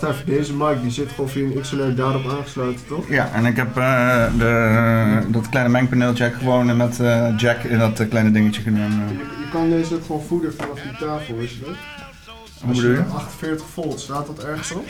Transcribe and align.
wacht 0.00 0.12
even, 0.14 0.26
deze 0.26 0.54
mic 0.54 0.82
die 0.82 0.90
zit 0.90 1.10
gewoon 1.10 1.30
via 1.30 1.44
een 1.44 1.60
XLR 1.60 1.94
daarop 1.94 2.26
aangesloten, 2.38 2.86
toch? 2.88 3.08
Ja, 3.08 3.30
en 3.34 3.46
ik 3.46 3.56
heb 3.56 3.76
eh, 3.76 4.24
de, 4.38 5.20
dat 5.28 5.48
kleine 5.48 5.70
mengpaneeltje 5.72 6.24
heb 6.24 6.32
ik 6.32 6.38
gewoon 6.38 6.76
met 6.76 7.00
eh, 7.00 7.26
jack 7.36 7.62
in 7.62 7.78
dat 7.78 8.00
eh, 8.00 8.08
kleine 8.08 8.30
dingetje 8.30 8.62
gedaan. 8.62 8.90
Je, 9.08 9.14
je 9.18 9.48
kan 9.52 9.70
deze 9.70 9.94
ook 9.94 10.04
gewoon 10.06 10.22
voeden 10.28 10.54
vanaf 10.54 10.78
die 10.80 11.08
tafel, 11.08 11.36
wist 11.36 11.54
je 11.54 11.60
dat? 11.64 11.74
Hoe 12.64 12.74
bedoel 12.74 12.90
je? 12.90 13.02
48 13.14 13.66
volt, 13.72 14.00
staat 14.00 14.26
dat 14.26 14.44
ergens 14.44 14.72
op? 14.72 14.84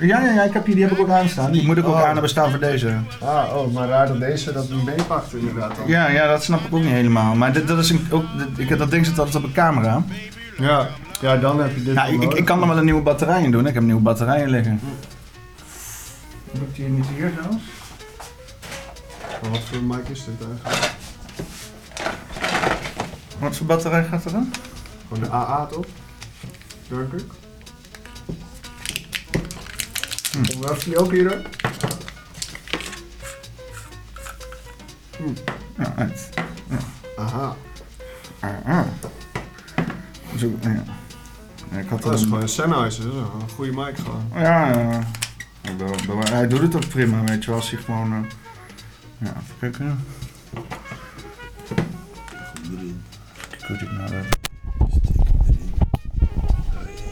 Ja, 0.00 0.20
ja, 0.20 0.32
ja, 0.32 0.42
ik 0.42 0.52
heb 0.52 0.64
die, 0.64 0.74
die 0.74 0.84
heb 0.84 0.92
ik 0.92 0.98
ook 1.00 1.08
aanstaan. 1.08 1.52
Die 1.52 1.66
moet 1.66 1.76
ik 1.76 1.86
ook 1.86 1.94
Oh. 1.94 2.02
aan 2.04 2.12
hebben 2.12 2.30
staan 2.30 2.50
voor 2.50 2.58
deze. 2.60 2.92
Ah, 3.20 3.56
oh, 3.56 3.72
maar 3.74 3.88
raar 3.88 4.06
dat 4.06 4.20
deze 4.20 4.52
dat 4.52 4.70
niet 4.70 4.84
meepakt 4.84 5.34
inderdaad 5.34 5.76
dan. 5.76 5.86
Ja, 5.86 6.08
ja, 6.08 6.26
dat 6.28 6.42
snap 6.44 6.60
ik 6.66 6.74
ook 6.74 6.80
niet 6.82 6.90
helemaal. 6.90 7.34
Maar 7.34 7.52
dit, 7.52 7.68
dat, 7.68 7.78
is 7.78 7.90
een, 7.90 8.06
ook, 8.10 8.24
dit- 8.38 8.70
ik, 8.70 8.78
dat 8.78 8.90
ding 8.90 9.06
zit 9.06 9.18
altijd 9.18 9.36
op 9.36 9.42
een 9.44 9.52
camera. 9.52 10.02
Ja, 10.58 10.88
ja 11.20 11.36
dan 11.36 11.60
heb 11.60 11.74
je 11.74 11.82
dit 11.82 11.94
Ja, 11.94 12.04
ik, 12.04 12.34
ik, 12.34 12.44
kan 12.44 12.60
er 12.62 12.68
wel 12.68 12.78
een 12.78 12.84
nieuwe 12.84 13.02
batterij 13.02 13.42
in 13.42 13.50
doen. 13.50 13.66
Ik 13.66 13.74
heb 13.74 13.82
nieuwe 13.82 14.00
batterijen 14.00 14.48
liggen. 14.48 14.80
Moet 16.52 16.62
ik 16.68 16.74
die 16.74 16.88
niet 16.88 17.06
hier 17.06 17.32
zelfs? 17.42 17.64
Wat 19.50 19.60
voor 19.60 19.82
mic 19.82 20.08
is 20.08 20.24
dit 20.24 20.48
eigenlijk? 20.48 20.96
Wat 23.38 23.56
voor 23.56 23.66
batterij 23.66 24.04
gaat 24.04 24.24
er 24.24 24.32
dan? 24.32 24.52
Gewoon 25.08 25.22
de 25.22 25.30
AA 25.30 25.66
toch? 25.66 25.86
Denk 26.88 27.12
ik. 27.12 27.24
Hm. 30.32 30.70
Of 30.70 30.84
die 30.84 30.98
ook 30.98 31.10
hier? 31.10 31.42
Ja, 35.76 35.92
uit. 35.96 36.28
Aha. 37.16 37.56
Ah, 38.40 38.50
ah. 38.66 38.86
Zo, 40.36 40.50
ja. 40.60 40.97
Ja, 41.70 41.78
Ik 41.78 41.88
had 41.88 42.02
Dat 42.02 42.08
er 42.10 42.14
is 42.14 42.20
een... 42.20 42.26
gewoon 42.28 42.42
een 42.42 42.48
Sennheiser, 42.48 43.04
dat 43.04 43.12
is 43.12 43.18
een 43.42 43.48
goede 43.54 43.72
mic 43.72 43.96
gewoon. 43.98 44.24
Ja, 44.34 44.68
ja. 44.78 45.00
Hij 46.30 46.48
doet 46.48 46.60
het 46.60 46.74
ook 46.76 46.88
prima, 46.88 47.24
weet 47.24 47.44
je 47.44 47.50
wel. 47.50 47.58
Als 47.58 47.70
hij 47.70 47.80
gewoon... 47.80 48.12
eh, 48.12 48.18
Ja, 49.18 49.26
even 49.42 49.54
kijken. 49.58 50.04
Goed, 53.66 53.80
ik 53.82 53.92
nou... 53.92 54.12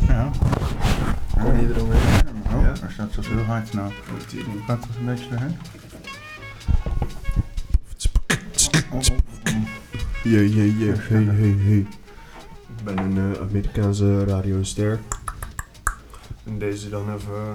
Ja. 0.08 0.30
Kon 1.42 1.60
je 1.60 1.74
er 1.74 1.82
omheen? 1.82 2.42
Oh, 2.54 2.62
Ja? 2.62 2.72
hij 2.80 2.90
staat 2.92 3.12
zo 3.12 3.20
heel 3.22 3.44
hard 3.44 3.72
nou. 3.72 3.92
Gaat 4.66 4.84
het 4.86 4.96
een 4.98 5.04
beetje 5.04 5.30
erheen? 5.30 5.56
Oh, 8.92 8.98
oh, 8.98 9.00
oh. 9.46 9.66
Yeah, 10.22 10.54
yeah, 10.54 10.78
yeah. 10.80 10.96
Hey, 11.08 11.22
hey, 11.24 11.54
hey. 11.58 11.86
Ik 12.86 12.94
ben 12.94 13.04
een 13.04 13.34
eh, 13.34 13.40
Amerikaanse 13.40 14.24
radioster. 14.24 14.98
En 16.44 16.58
deze 16.58 16.88
dan 16.88 17.14
even 17.14 17.34
eh, 17.34 17.52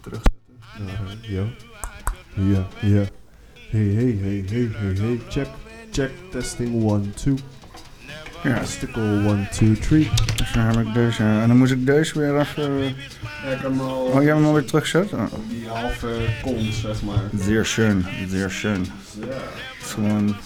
terugzetten. 0.00 0.84
Naar, 0.84 1.16
eh, 1.22 1.30
ja. 1.30 1.44
Ja, 2.34 2.66
ja. 2.80 3.04
Hey, 3.70 3.80
hey, 3.80 4.18
hey, 4.20 4.44
hey, 4.46 4.68
hey, 4.72 4.94
hey. 4.96 5.20
Check, 5.28 5.48
check. 5.90 6.10
Testing 6.30 6.90
1, 6.90 7.12
2. 7.14 7.34
Ja, 8.42 8.58
Testicle 8.58 9.02
1, 9.02 9.48
2, 9.50 9.78
3. 9.78 10.10
dus 10.36 10.52
dan 10.52 10.62
heb 10.62 10.86
ik 10.86 10.94
deze. 10.94 11.22
En 11.22 11.48
dan 11.48 11.56
moest 11.56 11.72
ik 11.72 11.86
deze 11.86 12.18
weer 12.18 12.40
even... 12.40 12.82
Ja, 12.82 12.88
ik 12.88 12.94
heb 13.42 13.62
hem 13.62 13.80
al 13.80 14.04
Oh, 14.04 14.12
jij 14.12 14.24
hebt 14.24 14.36
hem 14.36 14.46
alweer 14.46 14.64
teruggezet? 14.64 15.12
Oh. 15.12 15.32
op 15.32 15.48
die 15.48 15.68
halve 15.68 16.26
kont, 16.42 16.74
zeg 16.74 17.02
maar. 17.02 17.22
Zeer 17.38 17.64
schön, 17.64 18.04
zeer 18.28 18.50
schön. 18.50 18.86
Ja. 19.20 19.26
Het 19.26 19.84
is 19.84 19.92
gewoon 19.92 20.36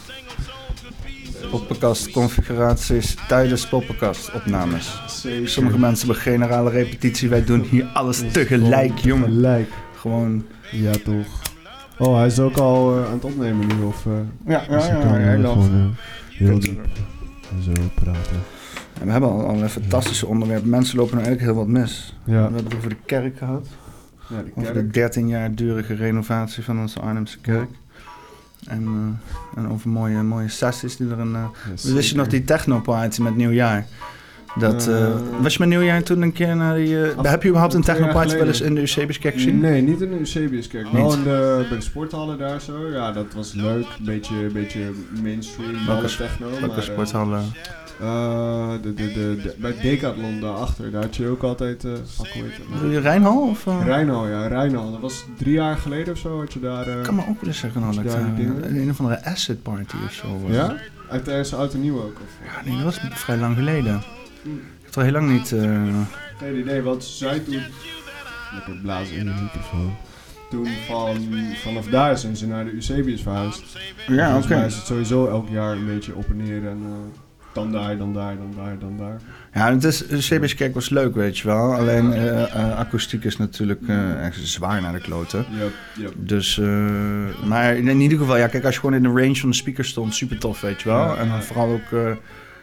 poppenkast 1.51 2.11
configuraties 2.11 3.17
tijdens 3.29 3.69
poppenkast 3.69 4.33
opnames. 4.33 5.03
Zeker. 5.07 5.49
Sommige 5.49 5.79
mensen 5.79 6.07
hebben 6.07 6.23
generale 6.25 6.71
repetitie, 6.71 7.29
wij 7.29 7.45
doen 7.45 7.61
hier 7.61 7.85
alles 7.85 8.23
tegelijk, 8.33 8.99
jongen. 8.99 9.29
Gelijk. 9.29 9.71
Gewoon, 9.97 10.45
Ja, 10.71 10.93
toch. 11.05 11.27
Oh, 11.99 12.17
hij 12.17 12.27
is 12.27 12.39
ook 12.39 12.57
al 12.57 12.97
eh, 12.99 13.07
aan 13.07 13.13
het 13.13 13.25
opnemen 13.25 13.67
nu, 13.67 13.83
of... 13.85 14.07
eh, 14.07 14.13
ja, 14.47 14.63
ja, 14.69 14.77
dus 14.77 14.87
ja, 14.87 14.93
ja, 14.99 15.17
eh, 15.17 15.25
ja, 15.25 15.49
gewoon 15.49 15.95
eh, 16.31 16.37
heel 16.37 16.59
diep 16.59 16.87
zo 17.63 17.73
praten. 17.95 18.37
En 19.01 19.07
we 19.07 19.11
hebben 19.13 19.31
al, 19.31 19.47
al 19.47 19.63
een 19.63 19.69
fantastische 19.71 20.27
onderwerp. 20.27 20.65
Mensen 20.65 20.97
lopen 20.99 21.17
nu 21.17 21.23
eigenlijk 21.25 21.53
heel 21.53 21.65
wat 21.65 21.73
mis. 21.73 22.17
Ja, 22.25 22.33
We 22.33 22.39
hebben 22.41 22.65
het 22.65 22.75
over 22.75 22.89
de 22.89 22.97
kerk 23.07 23.39
gehad. 23.39 23.67
ja 24.29 24.43
die 24.43 24.53
Over 24.57 24.73
de 24.75 24.81
kerk. 24.81 24.93
13 24.93 25.29
jaar 25.29 25.55
durige 25.55 25.95
renovatie 25.95 26.65
van 26.65 26.79
onze 26.81 27.01
Arnhemse 27.01 27.39
kerk. 27.39 27.69
En, 28.69 28.85
eh, 29.55 29.59
en 29.63 29.71
over 29.71 29.89
mooie, 29.89 30.23
mooie 30.23 30.49
sessies 30.49 30.97
die 30.97 31.11
er 31.11 31.19
een... 31.19 31.35
eh, 31.35 31.43
Ja, 31.83 31.93
Wist 31.93 32.11
je 32.11 32.17
nog 32.17 32.27
die 32.27 32.45
technoparty 32.45 33.23
met 33.23 33.37
nieuwjaar? 33.37 33.87
Dat, 34.59 34.87
eh, 34.89 35.05
Eh, 35.05 35.11
was 35.41 35.53
je 35.53 35.59
met 35.59 35.69
nieuwjaar 35.69 36.03
toen 36.03 36.23
een 36.23 36.33
keer 36.33 36.57
naar 36.57 36.75
die... 36.77 37.03
eh, 37.03 37.23
heb 37.23 37.43
je 37.43 37.49
überhaupt 37.49 37.75
een 37.75 37.83
technoparty 37.83 38.37
wel 38.37 38.47
eens 38.47 38.61
in 38.61 38.75
de 38.75 38.81
UCB's-kerk 38.81 39.35
gezien? 39.35 39.61
Nee, 39.61 39.83
niet 39.83 40.01
in 40.01 40.11
de 40.11 40.19
Eusebiuskerk. 40.19 40.89
Wel 40.93 41.05
Niet? 41.05 41.15
in 41.15 41.23
de, 41.23 41.67
bij 41.69 41.79
de 41.79 41.85
sporthallen 41.85 42.39
daar 42.39 42.61
zo. 42.61 42.91
Ja, 42.91 43.13
dat 43.13 43.27
was 43.35 43.53
leuk. 43.53 43.87
Beetje, 44.01 44.35
beetje 44.53 44.81
mainstream, 45.23 45.87
Welke 45.87 46.17
techno. 46.17 46.51
Welke 46.51 46.67
maar, 46.67 46.83
sporthallen? 46.83 47.43
eh, 48.01 48.71
de, 48.83 48.95
de, 48.95 49.13
de, 49.13 49.55
bij 49.59 49.75
Decathlon 49.83 50.41
daarachter, 50.41 50.91
daar 50.91 51.03
had 51.03 51.17
je 51.17 51.29
ook 51.29 51.43
altijd... 51.43 51.85
eh 51.85 51.93
fuck, 52.17 52.35
nou? 52.81 52.99
Rijnhal? 52.99 53.49
Of? 53.49 53.65
Rijnal, 53.85 54.29
ja, 54.29 54.47
Rijnal. 54.47 54.91
Dat 54.91 55.01
was 55.01 55.25
drie 55.39 55.53
jaar 55.53 55.77
geleden 55.77 56.13
of 56.13 56.19
zo, 56.19 56.39
had 56.39 56.53
je 56.53 56.61
daar... 56.61 56.89
Ik 56.89 57.03
kan 57.03 57.15
me 57.15 57.21
ook 57.21 57.41
wel 57.41 57.49
eens 57.51 57.59
zeggen 57.59 57.81
dat 57.81 58.15
een 58.63 58.91
of 58.91 59.01
andere 59.01 59.25
acid 59.25 59.63
party 59.63 59.97
of 60.07 60.13
zo 60.13 60.27
was. 60.47 60.55
ja? 60.57 60.75
Uit 61.11 61.25
de 61.25 61.57
oud 61.57 61.75
en 61.75 61.81
nieuw 61.81 61.97
ook? 61.97 62.17
Of? 62.23 62.47
Ja, 62.47 62.63
nee, 62.71 62.75
dat 62.75 62.85
was 62.85 63.01
vrij 63.11 63.37
lang 63.37 63.57
geleden. 63.57 64.03
Ik 64.45 64.85
heb 64.85 64.95
er 64.95 65.03
heel 65.03 65.13
lang 65.13 65.31
niet... 65.31 65.53
eh, 65.53 65.83
Geen 66.39 66.59
idee, 66.59 66.83
wat 66.83 67.05
zij 67.05 67.39
toen... 67.39 67.63
Lekker 68.55 68.77
blazen 68.83 69.17
in 69.17 69.25
de 69.25 69.33
microfoon. 69.43 69.95
Toen 70.51 70.67
van, 70.87 71.17
vanaf 71.63 71.87
daar 71.87 72.19
zijn 72.19 72.37
ze 72.37 72.47
naar 72.47 72.65
de 72.65 72.73
Eusebius 72.73 73.23
verhuisd. 73.23 73.63
ja, 74.07 74.37
oké. 74.37 74.65
is 74.65 74.75
het 74.77 74.87
sowieso 74.87 75.27
elk 75.29 75.49
jaar 75.49 75.73
een 75.73 75.87
beetje 75.87 76.15
op 76.15 76.25
en 76.31 76.37
neer 76.37 76.67
en 76.69 76.81
eh, 76.85 77.21
dan 77.53 77.73
daar, 77.73 77.97
dan 77.99 78.13
daar, 78.15 78.37
dan 78.37 78.53
daar, 78.57 78.79
dan 78.79 78.97
daar. 78.97 79.21
Ja, 79.55 79.73
het 79.75 79.85
is, 79.85 80.07
de 80.07 80.17
UCB's-kerk 80.17 80.75
was 80.75 80.89
leuk, 80.89 81.15
weet 81.15 81.39
je 81.39 81.47
wel. 81.49 81.75
Alleen 81.75 82.13
eh, 82.13 82.79
akoestiek 82.79 83.25
is 83.25 83.37
natuurlijk 83.37 83.81
eh, 83.89 84.27
echt 84.27 84.37
zwaar 84.49 84.83
naar 84.83 84.93
de 84.93 85.01
kloten. 85.01 85.45
Yep, 85.59 85.73
yep. 85.97 86.13
Dus, 86.17 86.59
eh, 86.59 86.67
maar 87.45 87.77
in 87.77 88.01
ieder 88.01 88.19
geval, 88.19 88.37
ja, 88.37 88.47
kijk, 88.47 88.65
als 88.65 88.75
je 88.75 88.81
gewoon 88.81 88.95
in 88.97 89.03
de 89.03 89.21
range 89.21 89.37
van 89.37 89.49
de 89.51 89.57
speaker 89.57 89.85
stond, 89.85 90.15
super 90.15 90.39
tof, 90.39 90.61
weet 90.61 90.83
je 90.83 90.89
wel. 90.89 91.05
Ja, 91.05 91.17
en 91.17 91.29
dan 91.29 91.37
ja. 91.37 91.43
vooral 91.43 91.69
ook, 91.73 91.93
eh, 91.93 92.11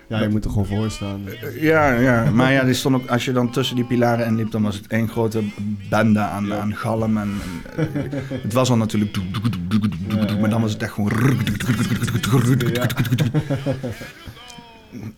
Ja, 0.07 0.21
je 0.21 0.29
moet 0.29 0.43
er 0.45 0.49
gewoon 0.49 0.65
voor 0.65 0.91
staan. 0.91 1.21
eh, 1.27 1.61
ja, 1.63 1.93
ja, 1.93 2.31
maar 2.31 2.51
ja, 2.51 2.63
die 2.63 2.73
stond 2.73 2.95
ook, 2.95 3.07
als 3.07 3.25
je 3.25 3.31
dan 3.31 3.49
tussen 3.51 3.75
die 3.75 3.85
pilaren 3.85 4.25
in 4.25 4.35
liep, 4.35 4.51
dan 4.51 4.61
was 4.61 4.75
het 4.75 4.87
één 4.87 5.07
grote 5.09 5.43
bende 5.89 6.19
aan, 6.19 6.45
Ja. 6.45 6.57
aan 6.57 6.75
galm. 6.75 7.17
En, 7.17 7.33
en, 7.75 7.85
eh, 7.93 8.01
het 8.41 8.53
was 8.53 8.69
al 8.69 8.77
natuurlijk, 8.77 9.17
maar 10.41 10.49
dan 10.49 10.61
was 10.61 10.73
het 10.73 10.81
echt 10.81 10.93
gewoon. 10.93 11.11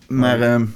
Maar 0.08 0.42
eh, 0.42 0.52
het 0.59 0.70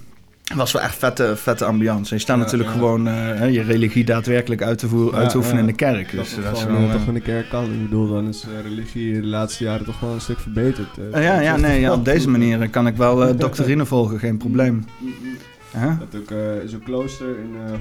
was 0.56 0.72
wel 0.72 0.82
echt 0.82 0.96
vette, 0.96 1.36
vette 1.36 1.66
ambiance. 1.66 2.10
En 2.12 2.16
je 2.16 2.22
staat 2.22 2.38
Ja, 2.38 2.44
natuurlijk 2.44 2.70
ja. 2.70 2.76
gewoon 2.76 3.08
eh, 3.08 3.14
hè, 3.14 3.46
je 3.46 3.62
religie 3.62 4.04
daadwerkelijk 4.06 4.62
uit 4.62 4.78
te, 4.78 4.88
voeren, 4.88 5.20
uit 5.20 5.30
te 5.30 5.38
oefenen 5.38 5.56
ja. 5.58 5.62
in 5.62 5.68
de 5.68 5.74
kerk. 5.76 6.16
Dat 6.16 6.26
Dus 6.26 6.36
dat 6.44 6.56
is 6.58 6.62
gewoon, 6.62 6.76
wel, 6.78 6.84
eh, 6.88 6.94
eh, 6.94 7.00
toch 7.00 7.08
in 7.08 7.14
de 7.14 7.20
kerk 7.20 7.50
kan. 7.50 7.64
Ik 7.64 7.82
bedoel, 7.84 8.08
dan 8.10 8.28
is 8.28 8.44
eh, 8.44 8.62
religie 8.70 9.22
de 9.22 9.28
laatste 9.28 9.64
jaren 9.64 9.86
toch 9.86 10.00
wel 10.00 10.14
een 10.14 10.22
stuk 10.22 10.40
verbeterd. 10.40 10.98
eh. 11.12 11.18
Eh, 11.18 11.24
ja, 11.24 11.40
ja, 11.42 11.58
nee, 11.58 11.80
ja, 11.80 11.94
op 11.94 12.06
deze 12.06 12.30
manier 12.36 12.70
kan 12.70 12.88
ik 12.88 12.96
wel 12.96 13.26
eh, 13.28 13.38
doctrine 13.38 13.86
volgen, 13.86 14.20
geen 14.20 14.38
probleem. 14.38 14.86
Hè? 15.78 15.88
Dat 15.98 16.22
ook 16.22 16.32
eh, 16.32 16.38
zo'n 16.66 16.84
klooster 16.84 17.28
in 17.28 17.56
eh, 17.68 17.74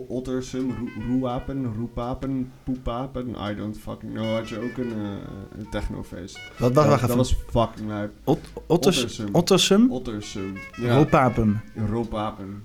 Ottersum, 0.00 0.70
Roe- 0.78 1.04
Roewapen, 1.08 1.74
Roepapen, 1.78 2.52
Poepapen, 2.64 3.28
I 3.50 3.54
don't 3.56 3.78
fucking 3.78 4.12
know, 4.12 4.34
had 4.36 4.48
je 4.48 4.56
ook 4.58 4.76
een, 4.76 4.92
eh, 4.92 5.58
een 5.58 5.66
technofeest. 5.70 6.38
Wat, 6.58 6.72
wacht, 6.72 6.74
dat, 6.74 6.86
wacht 6.86 7.06
dat 7.08 7.16
was 7.16 7.36
fucking 7.50 7.88
lijp. 7.88 8.10
Ot- 8.24 8.38
Otters, 8.66 8.96
Ottersum. 9.02 9.28
Ottersum? 9.32 9.90
Ottersum. 9.90 10.52
Ja, 10.80 10.94
Roopapem. 10.94 11.60
Roepapen. 11.90 12.62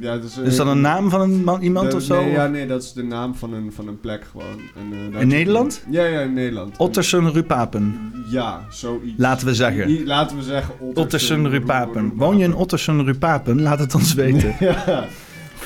Ja, 0.00 0.14
dat 0.16 0.24
is, 0.24 0.38
eh, 0.38 0.44
Is 0.44 0.56
dat 0.56 0.66
een 0.66 0.80
naam 0.80 1.10
van 1.10 1.20
een 1.20 1.44
man, 1.44 1.62
iemand 1.62 1.90
de- 1.90 1.96
of 1.96 2.02
zo? 2.02 2.20
Nee, 2.20 2.30
ja, 2.30 2.46
nee, 2.46 2.66
dat 2.66 2.82
is 2.82 2.92
de 2.92 3.02
naam 3.04 3.34
van 3.34 3.52
een, 3.52 3.72
van 3.72 3.88
een 3.88 4.00
plek 4.00 4.24
gewoon. 4.30 4.60
En, 4.76 5.12
eh, 5.14 5.20
In 5.20 5.28
Nederland? 5.28 5.84
Ja, 5.90 6.04
ja, 6.04 6.20
in 6.20 6.32
Nederland. 6.32 6.76
Ottersum 6.76 7.28
Rupapen, 7.28 8.12
Ja, 8.30 8.64
zoiets. 8.70 9.14
laten 9.16 9.46
we 9.46 9.54
zeggen. 9.54 9.90
I- 9.90 10.06
laten 10.06 10.36
we 10.36 10.42
zeggen 10.42 10.74
Ottersum. 10.74 11.02
Ottersum 11.02 11.46
Rupapen. 11.46 12.12
Woon 12.16 12.36
je 12.38 12.44
in 12.44 12.54
Ottersum 12.54 13.00
Rupapen? 13.00 13.62
Laat 13.62 13.78
het 13.78 13.94
ons 13.94 14.14
weten. 14.14 14.54
Ja. 14.66 15.04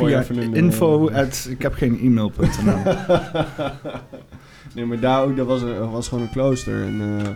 Via 0.07 0.25
een, 0.29 0.55
eh, 0.55 0.63
info 0.63 1.11
at, 1.11 1.47
ik 1.51 1.63
heb 1.63 1.75
geen 1.75 1.99
e-mail.nl. 2.01 2.83
nee, 4.75 4.85
maar 4.87 5.01
daar 5.01 5.23
ook, 5.25 5.37
dat 5.37 5.47
was, 5.47 5.63
een- 5.63 5.91
was 5.91 6.09
gewoon 6.09 6.25
een 6.25 6.31
klooster. 6.31 6.83
En 6.83 7.01
eh, 7.01 7.29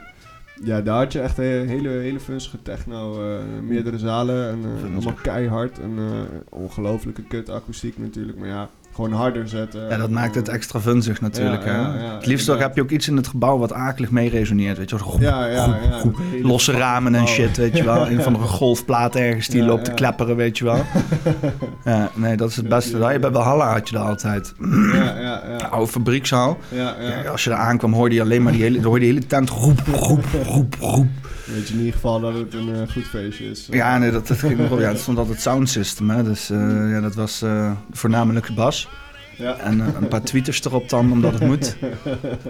ja, 0.66 0.80
daar 0.80 0.96
had 0.96 1.12
je 1.12 1.20
echt 1.20 1.38
een 1.38 1.68
hele, 1.68 1.88
hele 1.88 2.20
funstige 2.20 2.62
techno. 2.62 3.22
eh, 3.36 3.38
meerdere 3.62 3.98
zalen 3.98 4.48
en 4.50 4.58
eh, 4.88 4.94
allemaal 4.94 5.14
keihard. 5.22 5.78
En 5.80 5.92
eh, 5.98 6.38
ongelofelijke 6.48 7.22
kut 7.22 7.50
akoestiek 7.50 7.98
natuurlijk. 7.98 8.38
Maar 8.38 8.48
ja, 8.48 8.68
gewoon 8.94 9.12
harder 9.12 9.48
zetten. 9.48 9.88
Ja, 9.88 9.96
dat 9.96 10.10
maakt 10.10 10.34
het 10.34 10.48
extra 10.48 10.80
vunzig 10.80 11.20
natuurlijk. 11.20 11.64
Ja, 11.64 11.70
hè? 11.70 11.78
ja, 11.78 12.04
ja, 12.04 12.14
het 12.14 12.26
liefst 12.26 12.46
heb 12.46 12.74
je 12.74 12.82
ook 12.82 12.90
iets 12.90 13.08
in 13.08 13.16
het 13.16 13.26
gebouw 13.26 13.58
wat 13.58 13.72
akelig 13.72 14.10
mee 14.10 14.28
resoneert. 14.28 14.78
Weet 14.78 14.90
je, 14.90 14.98
groep, 14.98 15.22
groep, 15.98 16.16
losse 16.42 16.72
ramen 16.72 17.14
en 17.14 17.28
shit, 17.28 17.56
weet 17.56 17.76
je 17.76 17.84
wel. 17.84 18.06
Een 18.10 18.22
van 18.22 18.32
de 18.32 18.38
golfplaat 18.38 19.16
ergens 19.16 19.46
die 19.46 19.62
loopt 19.62 19.84
te 19.84 19.90
ja. 19.90 19.96
klepperen, 19.96 20.36
weet 20.36 20.58
je 20.58 20.64
wel. 20.64 20.84
Ja, 21.84 22.10
nee, 22.14 22.36
dat 22.36 22.50
is 22.50 22.56
het 22.56 22.68
beste. 22.68 22.98
Bij 22.98 23.20
Valhalla 23.20 23.72
had 23.72 23.88
je 23.88 23.94
dat 23.94 24.06
altijd. 24.06 24.54
Ja, 24.92 25.18
ja, 25.20 25.42
ja. 25.58 25.66
Oude 25.70 25.90
fabriekszaal. 25.90 26.58
ja, 26.68 26.94
ja. 27.00 27.22
Ja, 27.22 27.30
als 27.30 27.44
je 27.44 27.50
daar 27.50 27.58
aankwam, 27.58 27.92
hoorde 27.92 28.14
je 28.14 28.20
alleen 28.20 28.42
maar 28.42 28.52
die 28.52 28.62
hele, 28.62 28.82
hoorde 28.82 29.00
de 29.00 29.06
hele 29.06 29.26
tent 29.26 29.50
roep, 29.50 29.80
roep, 29.86 30.24
roep, 30.44 30.74
roep. 30.80 31.06
Weet 31.46 31.68
je 31.68 31.72
in 31.72 31.78
ieder 31.78 31.94
geval 31.94 32.20
dat 32.20 32.34
het 32.34 32.54
een 32.54 32.74
eh, 32.74 32.92
goed 32.92 33.04
feestje 33.04 33.50
is. 33.50 33.68
Ja, 33.70 33.98
nee, 33.98 34.10
dat, 34.10 34.26
dat 34.26 34.38
ging 34.38 34.58
nog 34.58 34.68
wel. 34.68 34.80
Ja, 34.80 34.88
het 34.88 34.98
stond 34.98 35.18
altijd 35.18 35.40
sound 35.40 35.68
system, 35.68 36.10
hè. 36.10 36.22
Dus 36.22 36.50
eh, 36.50 36.90
ja, 36.90 37.00
dat 37.00 37.14
was 37.14 37.42
eh, 37.42 37.72
voornamelijk 37.90 38.54
Bas. 38.54 38.83
Ja. 39.36 39.56
En 39.56 39.80
eh, 39.80 39.86
een 40.00 40.08
paar 40.08 40.22
tweeters 40.22 40.64
erop 40.64 40.88
dan, 40.88 41.12
omdat 41.12 41.32
het 41.32 41.42
moet. 41.42 41.76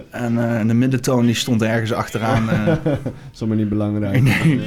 En, 0.09 0.37
eh, 0.37 0.59
en 0.59 0.67
de 0.67 0.73
middentoon 0.73 1.25
die 1.25 1.35
stond 1.35 1.61
ergens 1.61 1.93
achteraan. 1.93 2.49
eh. 2.49 2.67
is 3.33 3.39
allemaal 3.39 3.57
niet 3.57 3.69
belangrijk. 3.69 4.21
Nee. 4.21 4.61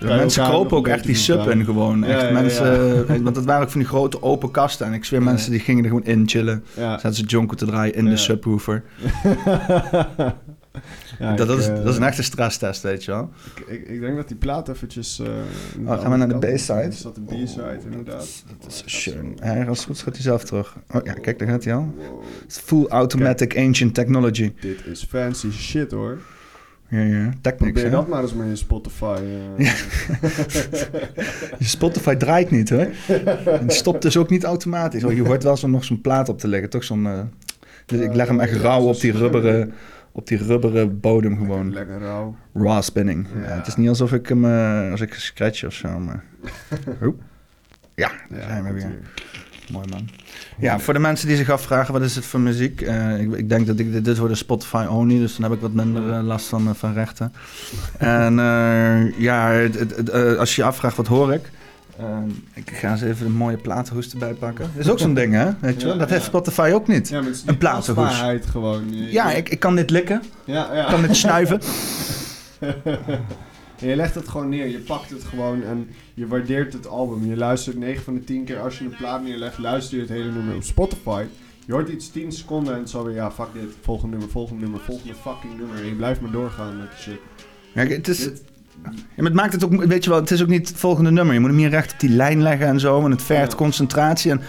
Ja. 0.00 0.16
Mensen 0.16 0.50
nog 0.50 0.70
ook 0.72 0.88
echt 0.88 1.04
die 1.04 1.14
sub 1.14 1.50
in 1.50 1.64
gewoon. 1.64 2.04
Echt 2.04 2.20
ja, 2.20 2.30
mensen, 2.30 3.06
want 3.24 3.36
het 3.36 3.44
waren 3.44 3.62
ook 3.62 3.70
van 3.70 3.80
die 3.80 3.88
grote 3.88 4.22
open 4.22 4.50
kasten. 4.50 4.86
En 4.86 4.92
ik 4.92 5.04
zweer, 5.04 5.22
mensen 5.22 5.50
die 5.50 5.60
gingen 5.60 5.84
er 5.84 5.88
gewoon 5.88 6.04
in 6.04 6.28
chillen. 6.28 6.64
Zaten 6.76 7.14
ze 7.14 7.22
jonko 7.24 7.54
te 7.54 7.66
draaien 7.66 7.94
in 7.94 8.04
de 8.04 8.16
subwoofer. 8.16 8.82
Ja, 11.18 11.34
dat, 11.34 11.58
is, 11.58 11.66
eh, 11.68 11.74
dat 11.74 11.86
is 11.88 11.96
een 11.96 12.02
echte 12.02 12.22
stresstest, 12.22 12.82
weet 12.82 13.04
je 13.04 13.10
wel. 13.10 13.30
Ik, 13.56 13.66
ik, 13.80 13.88
ik 13.88 14.00
denk 14.00 14.16
dat 14.16 14.28
die 14.28 14.36
plaat 14.36 14.68
eventjes... 14.68 15.20
eh, 15.20 15.26
Oh, 15.92 16.00
gaan 16.00 16.10
we 16.10 16.16
naar 16.16 16.28
de 16.28 16.38
B-side? 16.54 16.82
Is 16.88 17.02
dat 17.02 17.14
de 17.14 17.20
B-side, 17.20 17.78
inderdaad. 17.84 18.44
Dat 18.60 18.66
is 18.68 18.82
schön. 18.86 19.38
Ja, 19.42 19.64
als 19.64 19.78
het 19.78 19.86
goed 19.86 19.98
gaat 19.98 20.14
hij 20.14 20.22
zelf 20.22 20.44
terug. 20.44 20.76
Oh 20.94 21.00
ja, 21.04 21.12
kijk, 21.12 21.38
daar 21.38 21.48
gaat 21.48 21.64
hij 21.64 21.74
al. 21.74 21.94
Wow. 21.96 22.22
Full 22.48 22.86
automatic 22.86 23.56
ancient 23.56 23.94
technology. 23.94 24.52
Dit 24.60 24.86
is 24.86 25.04
fancy 25.08 25.50
shit, 25.50 25.90
hoor. 25.90 26.18
Ja, 26.90 27.00
ja. 27.00 27.30
Technics, 27.40 27.72
Probeer 27.72 27.90
dat 27.90 28.08
maar 28.08 28.22
eens 28.22 28.34
met 28.34 28.48
je 28.48 28.56
Spotify. 28.56 29.18
eh. 29.58 29.70
Je 31.58 31.64
Spotify 31.64 32.14
draait 32.14 32.50
niet, 32.50 32.68
hè? 32.68 32.88
Het 33.50 33.72
stopt 33.72 34.02
dus 34.02 34.16
ook 34.16 34.30
niet 34.30 34.44
automatisch. 34.44 35.04
Oh, 35.04 35.12
je 35.12 35.22
hoort 35.24 35.42
wel 35.42 35.56
zo 35.56 35.68
nog 35.68 35.84
zo'n 35.84 36.00
plaat 36.00 36.28
op 36.28 36.38
te 36.38 36.48
leggen, 36.48 36.70
toch? 36.70 36.84
Zo'n... 36.84 37.08
dus 37.86 38.00
ik 38.00 38.14
leg 38.14 38.26
hem 38.28 38.40
echt 38.40 38.52
rauw 38.60 38.82
op 38.82 39.00
die 39.00 39.12
rubberen, 39.22 39.72
op 40.18 40.26
die 40.26 40.38
rubberen 40.38 41.00
bodem 41.00 41.36
gewoon. 41.38 41.72
Lekker 41.72 41.98
rauw. 41.98 42.36
Raw 42.54 42.82
spinning. 42.82 43.26
Ja, 43.34 43.48
Ja. 43.48 43.56
het 43.56 43.66
is 43.66 43.76
niet 43.76 43.88
alsof 43.88 44.12
ik 44.12 44.28
hem, 44.28 44.44
eh, 44.44 44.90
als 44.90 45.00
ik 45.00 45.14
scratch 45.14 45.64
of 45.64 45.72
zo, 45.72 45.98
maar... 45.98 46.24
Ja, 47.94 48.10
daar 48.30 48.42
zijn 48.42 48.64
we 48.64 48.72
weer. 48.72 48.98
Mooi 49.72 49.86
man. 49.90 50.08
Ja, 50.58 50.78
voor 50.78 50.94
de 50.94 51.00
mensen 51.00 51.28
die 51.28 51.36
zich 51.36 51.50
afvragen 51.50 51.92
wat 51.92 52.02
is 52.02 52.14
het 52.14 52.24
voor 52.24 52.40
muziek. 52.40 52.80
eh, 52.80 53.20
ik, 53.20 53.32
ik 53.32 53.48
denk 53.48 53.66
dat 53.66 53.78
ik, 53.78 54.04
dit, 54.04 54.16
wordt 54.18 54.32
een 54.32 54.38
Spotify 54.38 54.86
only, 54.90 55.18
dus 55.18 55.36
dan 55.36 55.42
heb 55.50 55.52
ik 55.52 55.60
wat 55.60 55.72
minder 55.72 56.12
eh, 56.12 56.22
last 56.22 56.46
van, 56.48 56.74
van 56.76 56.92
rechten. 56.92 57.32
En 57.98 58.34
ja, 59.18 59.50
het- 59.50 59.78
het- 59.78 59.96
het, 59.96 60.36
als 60.38 60.54
je 60.56 60.62
je 60.62 60.68
afvraagt 60.68 60.96
wat 60.96 61.06
hoor 61.06 61.32
ik. 61.32 61.50
Eh, 61.98 62.18
ik 62.54 62.70
ga 62.70 62.90
eens 62.90 63.02
even 63.02 63.26
een 63.26 63.32
mooie 63.32 63.56
platenhoes 63.56 64.12
erbij 64.12 64.34
pakken. 64.34 64.70
Dat 64.74 64.84
is 64.84 64.90
ook 64.90 64.98
zo'n 64.98 65.14
ding, 65.14 65.32
hè? 65.32 65.50
Weet 65.60 65.80
je 65.80 65.86
wel? 65.86 65.92
Ja, 65.94 65.98
Dat 66.00 66.08
ja. 66.08 66.14
heeft 66.14 66.26
Spotify 66.26 66.70
ook 66.74 66.86
niet. 66.88 67.08
Ja, 67.08 67.22
Een 67.46 67.58
platenhoes. 67.58 68.20
gewoon. 68.50 68.94
Je- 68.94 69.12
Ja, 69.12 69.32
ik, 69.32 69.48
ik 69.48 69.60
kan 69.60 69.76
dit 69.76 69.90
likken. 69.90 70.22
Ja, 70.44 70.74
ja. 70.74 70.82
Ik 70.82 70.86
kan 70.88 71.02
dit 71.02 71.16
snuiven. 71.16 71.60
En 73.78 73.88
je 73.88 73.96
legt 73.96 74.14
het 74.14 74.28
gewoon 74.28 74.48
neer, 74.48 74.66
je 74.68 74.78
pakt 74.78 75.10
het 75.10 75.24
gewoon 75.24 75.62
en 75.62 75.88
je 76.14 76.26
waardeert 76.26 76.72
het 76.72 76.86
album. 76.88 77.26
Je 77.26 77.36
luistert 77.36 77.76
9 77.78 78.04
van 78.04 78.14
de 78.14 78.24
10 78.24 78.44
keer 78.44 78.60
als 78.60 78.78
je 78.78 78.84
een 78.84 78.96
plaat 78.98 79.22
neerlegt, 79.22 79.58
luister 79.58 79.94
je 79.96 80.02
het 80.02 80.10
hele 80.12 80.30
nummer 80.32 80.54
op 80.54 80.62
Spotify. 80.62 81.24
Je 81.66 81.72
hoort 81.72 81.88
iets 81.88 82.10
10 82.10 82.32
seconden 82.32 82.74
en 82.76 82.88
zo 82.88 83.04
weer, 83.04 83.14
ja, 83.14 83.30
fuck 83.30 83.46
dit, 83.52 83.62
volgende 83.82 84.10
nummer, 84.12 84.30
volgende 84.32 84.62
nummer, 84.62 84.80
volgende 84.80 85.14
fucking 85.14 85.58
nummer. 85.58 85.76
En 85.76 85.86
je 85.86 85.94
blijft 85.94 86.20
maar 86.20 86.30
doorgaan 86.30 86.76
met 86.76 86.88
shit. 87.00 87.18
Kijk, 87.74 87.90
het 87.90 88.08
is... 88.08 88.18
Dit- 88.18 88.42
Het 89.16 89.34
maakt 89.34 89.52
het 89.52 89.64
ook, 89.64 89.84
weet 89.84 90.04
je 90.04 90.10
wel, 90.10 90.20
het 90.20 90.30
is 90.30 90.42
ook 90.42 90.48
niet 90.48 90.68
het 90.68 90.78
volgende 90.78 91.10
nummer. 91.10 91.34
Je 91.34 91.40
moet 91.40 91.48
hem 91.50 91.58
hier 91.58 91.68
recht 91.68 91.92
op 91.92 92.00
die 92.00 92.10
lijn 92.10 92.42
leggen 92.42 92.66
en 92.66 92.80
zo. 92.80 93.04
En 93.04 93.10
het 93.10 93.22
vergt 93.22 93.50
Ja. 93.50 93.56
concentratie. 93.56 94.30
En 94.30 94.40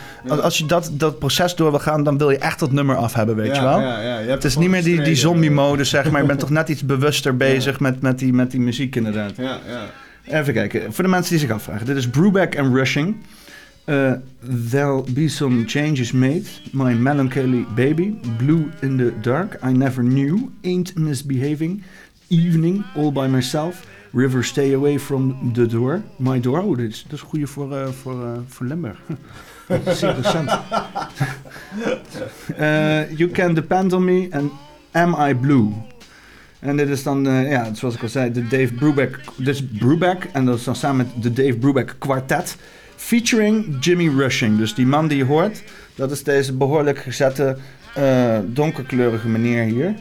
als, 0.41 0.57
je 0.57 0.65
dat, 0.65 0.91
dat 0.93 1.19
proces 1.19 1.55
door 1.55 1.69
wil 1.71 1.79
gaan, 1.79 2.03
dan 2.03 2.17
wil 2.17 2.29
je 2.29 2.37
echt 2.37 2.59
dat 2.59 2.71
nummer 2.71 2.95
af 2.95 3.13
hebben, 3.13 3.35
weet 3.35 3.47
ja, 3.47 3.53
je 3.55 3.61
wel. 3.61 3.79
Ja, 3.79 4.01
ja, 4.01 4.19
je 4.19 4.27
hebt 4.27 4.43
Het 4.43 4.51
is 4.51 4.57
niet 4.57 4.69
meer 4.69 4.83
die, 4.83 5.01
die 5.01 5.15
zombie-modus, 5.15 5.89
zeg 5.89 6.11
maar. 6.11 6.21
Je 6.21 6.27
bent 6.27 6.39
toch 6.39 6.49
net 6.49 6.69
iets 6.69 6.85
bewuster 6.85 7.37
bezig 7.37 7.79
met, 7.79 8.01
met, 8.01 8.19
die, 8.19 8.33
met 8.33 8.51
die 8.51 8.59
muziek, 8.59 8.95
inderdaad. 8.95 9.31
Ja, 9.37 9.59
ja. 9.67 10.39
Even 10.39 10.53
kijken, 10.53 10.93
voor 10.93 11.03
de 11.03 11.09
mensen 11.09 11.31
die 11.31 11.39
zich 11.39 11.51
afvragen. 11.51 11.85
Dit 11.85 11.97
is 11.97 12.07
Brubeck 12.09 12.59
and 12.59 12.75
Rushing. 12.75 13.15
Uh, 13.85 14.11
there'll 14.69 15.03
be 15.13 15.27
some 15.27 15.63
changes 15.65 16.11
made. 16.11 16.43
My 16.71 16.93
melancholy 16.93 17.65
baby. 17.75 18.19
Blue 18.37 18.65
in 18.81 18.97
the 18.97 19.13
dark. 19.21 19.57
I 19.69 19.71
never 19.71 20.03
knew. 20.03 20.49
Ain't 20.61 20.95
misbehaving. 20.97 21.83
Evening. 22.27 22.83
All 22.95 23.11
by 23.11 23.27
myself. 23.27 23.85
River 24.11 24.43
stay 24.43 24.73
away 24.73 24.99
from 24.99 25.51
the 25.53 25.65
door. 25.65 26.01
My 26.15 26.39
door. 26.39 26.61
Oh, 26.61 26.77
dit 26.77 26.91
is, 26.91 27.03
dat 27.03 27.13
is 27.13 27.21
goed 27.21 27.49
voor, 27.49 27.75
eh, 27.75 27.87
voor, 27.87 28.23
eh, 28.23 28.39
voor 28.47 28.65
Limburg. 28.65 28.97
Zeer 29.97 30.15
recent. 30.21 30.51
Eh, 32.57 33.17
you 33.17 33.29
can 33.29 33.53
depend 33.53 33.93
on 33.93 34.03
me. 34.03 34.27
And 34.31 34.51
am 34.91 35.15
I 35.29 35.35
blue? 35.35 35.71
En 36.59 36.77
dit 36.77 36.89
is 36.89 37.03
dan, 37.03 37.23
ja, 37.23 37.73
zoals 37.73 37.95
ik 37.95 38.01
al 38.01 38.09
zei, 38.09 38.31
de 38.31 38.47
Dave 38.47 38.73
Brubeck. 38.73 39.19
Dit 39.35 39.47
is 39.47 39.65
Brubeck 39.65 40.23
en 40.33 40.45
dat 40.45 40.57
is 40.57 40.63
dan 40.63 40.75
samen 40.75 40.97
met 40.97 41.23
de 41.23 41.33
Dave 41.33 41.57
Brubeck 41.57 41.95
Quartet. 41.99 42.57
Featuring 42.95 43.77
Jimmy 43.79 44.07
Rushing. 44.07 44.57
Dus 44.57 44.73
die 44.75 44.85
man 44.85 45.07
die 45.07 45.17
je 45.17 45.25
hoort, 45.25 45.63
dat 45.95 46.11
is 46.11 46.23
deze 46.23 46.53
behoorlijk 46.53 46.97
gezette, 46.97 47.57
donkerkleurige 48.53 49.27
meneer 49.27 49.63
hier. 49.63 49.95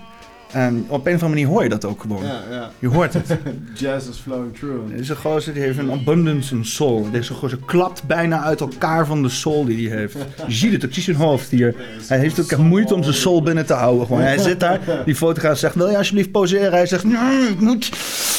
En 0.52 0.86
op 0.88 1.06
een 1.06 1.14
of 1.14 1.22
andere 1.22 1.28
manier 1.28 1.46
hoor 1.46 1.62
je 1.62 1.68
dat 1.68 1.84
ook 1.84 2.00
gewoon. 2.00 2.24
ja, 2.24 2.42
ja. 2.50 2.70
Je 2.78 2.88
hoort 2.88 3.12
het. 3.14 3.36
Jazz 3.80 4.08
is 4.08 4.16
flowing 4.16 4.56
through. 4.56 4.96
Deze 4.96 5.16
gozer 5.16 5.52
die 5.54 5.62
heeft 5.62 5.78
een 5.78 5.90
abundance 5.90 6.54
in 6.54 6.64
soul. 6.64 7.10
Deze 7.10 7.34
gozer 7.34 7.58
klapt 7.64 8.02
bijna 8.02 8.42
uit 8.42 8.60
elkaar 8.60 9.06
van 9.06 9.22
de 9.22 9.28
soul 9.28 9.64
die 9.64 9.88
hij 9.88 9.98
heeft. 9.98 10.16
Je 10.46 10.54
ziet 10.54 10.72
het, 10.72 10.82
ik 10.82 10.94
zie 10.94 11.02
zijn 11.02 11.16
hoofd 11.16 11.50
hier. 11.50 11.74
Hij 12.06 12.18
heeft 12.18 12.40
ook 12.40 12.50
echt 12.50 12.60
moeite 12.60 12.94
om 12.94 13.02
zijn 13.02 13.14
soul 13.14 13.42
binnen 13.42 13.66
te 13.66 13.74
houden. 13.74 14.06
Gewoon. 14.06 14.22
Hij 14.22 14.38
zit 14.38 14.60
daar, 14.60 14.80
die 15.04 15.14
fotograaf 15.14 15.58
zegt, 15.58 15.74
wil 15.74 15.90
je 15.90 15.96
alsjeblieft 15.96 16.30
poseren? 16.30 16.70
Hij 16.72 16.86
zegt, 16.86 17.04
nee, 17.04 17.48
ik 17.48 17.60
moet... 17.60 17.90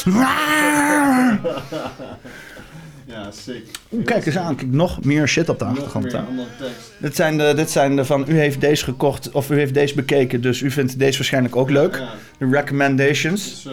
Ja, 3.10 3.30
sick. 3.30 3.64
Oeh, 3.92 4.04
kijk 4.04 4.26
eens 4.26 4.36
aan, 4.38 4.56
kijk, 4.56 4.70
nog 4.70 5.04
meer 5.04 5.28
shit 5.28 5.48
op 5.48 5.58
de 5.58 5.64
Nog 5.64 5.72
achtergrond. 5.76 6.12
meer, 6.34 6.46
tekst. 6.58 6.92
Dit 6.98 7.16
zijn, 7.16 7.38
de, 7.38 7.52
dit 7.56 7.70
zijn 7.70 7.96
de 7.96 8.04
van, 8.04 8.24
u 8.28 8.38
heeft 8.38 8.60
deze 8.60 8.84
gekocht 8.84 9.30
of 9.30 9.50
u 9.50 9.54
heeft 9.58 9.74
deze 9.74 9.94
bekeken, 9.94 10.40
dus 10.40 10.60
u 10.60 10.70
vindt 10.70 10.98
deze 10.98 11.16
waarschijnlijk 11.16 11.56
ook 11.56 11.70
leuk. 11.70 11.96
Ja, 11.96 12.10
De 12.38 12.46
recommendations. 12.56 13.62
dus, 13.62 13.72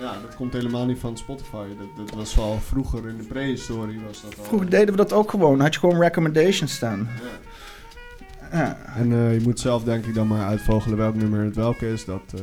ja, 0.00 0.12
dat 0.26 0.36
komt 0.36 0.52
helemaal 0.52 0.86
niet 0.86 0.98
van 0.98 1.16
Spotify. 1.16 1.64
Dat, 1.78 2.06
dat 2.06 2.16
was 2.16 2.38
al 2.38 2.58
vroeger 2.66 3.08
in 3.08 3.16
de 3.16 3.24
prehistorie 3.24 3.98
was 4.06 4.22
dat 4.22 4.38
al. 4.38 4.44
Vroeger 4.44 4.70
deden 4.70 4.90
we 4.90 4.96
dat 4.96 5.12
ook 5.12 5.30
gewoon, 5.30 5.60
had 5.60 5.74
je 5.74 5.80
gewoon 5.80 6.00
recommendations 6.00 6.74
staan. 6.74 7.08
Ja. 7.22 8.58
Ja. 8.58 8.78
En 8.96 9.12
eh, 9.12 9.34
je 9.34 9.40
moet 9.42 9.60
zelf 9.60 9.82
denk 9.84 10.04
ik 10.06 10.14
dan 10.14 10.26
maar 10.26 10.46
uitvogelen 10.46 10.98
welk 10.98 11.14
nummer 11.14 11.44
het 11.44 11.56
welke 11.56 11.92
is. 11.92 12.04
Dat, 12.04 12.20
eh 12.34 12.40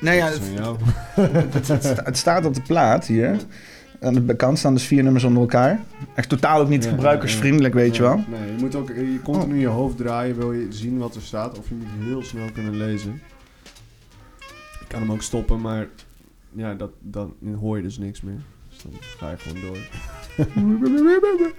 Nee, 0.00 0.16
ja, 0.16 0.30
dat 0.30 1.68
is 1.84 1.88
het 2.04 2.16
staat 2.18 2.44
op 2.44 2.54
de 2.54 2.62
plaat 2.62 3.06
hier. 3.06 3.36
Aan 4.02 4.26
de 4.26 4.36
kant 4.36 4.58
staan 4.58 4.74
dus 4.74 4.86
vier 4.86 5.02
nummers 5.02 5.24
onder 5.24 5.42
elkaar. 5.42 5.80
Echt 6.14 6.28
totaal 6.28 6.60
ook 6.60 6.68
niet 6.68 6.84
Ja, 6.84 6.90
gebruikersvriendelijk, 6.90 7.74
weet 7.74 7.96
je 7.96 8.02
wel. 8.02 8.14
Oh. 8.14 8.28
Nee, 8.28 8.52
je 8.56 8.58
moet 8.58 8.74
ook 8.74 8.88
je 8.88 9.20
continu 9.24 9.58
je 9.58 9.66
hoofd 9.66 9.96
draaien, 9.96 10.36
wil 10.36 10.52
je 10.52 10.66
zien 10.70 10.98
wat 10.98 11.14
er 11.14 11.22
staat. 11.22 11.58
Of 11.58 11.68
je 11.68 11.74
moet 11.74 11.86
heel 12.06 12.22
snel 12.22 12.50
kunnen 12.52 12.76
lezen. 12.76 13.22
Ik 14.80 14.88
kan 14.88 15.00
hem 15.00 15.12
ook 15.12 15.22
stoppen, 15.22 15.60
maar 15.60 15.88
ja, 16.52 16.74
dat, 16.74 16.90
dan 17.00 17.34
hoor 17.60 17.76
je 17.76 17.82
dus 17.82 17.98
niks 17.98 18.20
meer. 18.20 18.40
Dus 18.68 18.82
dan 18.82 18.92
ga 19.00 19.30
je 19.30 19.36
gewoon 19.36 19.60
door. 19.60 19.78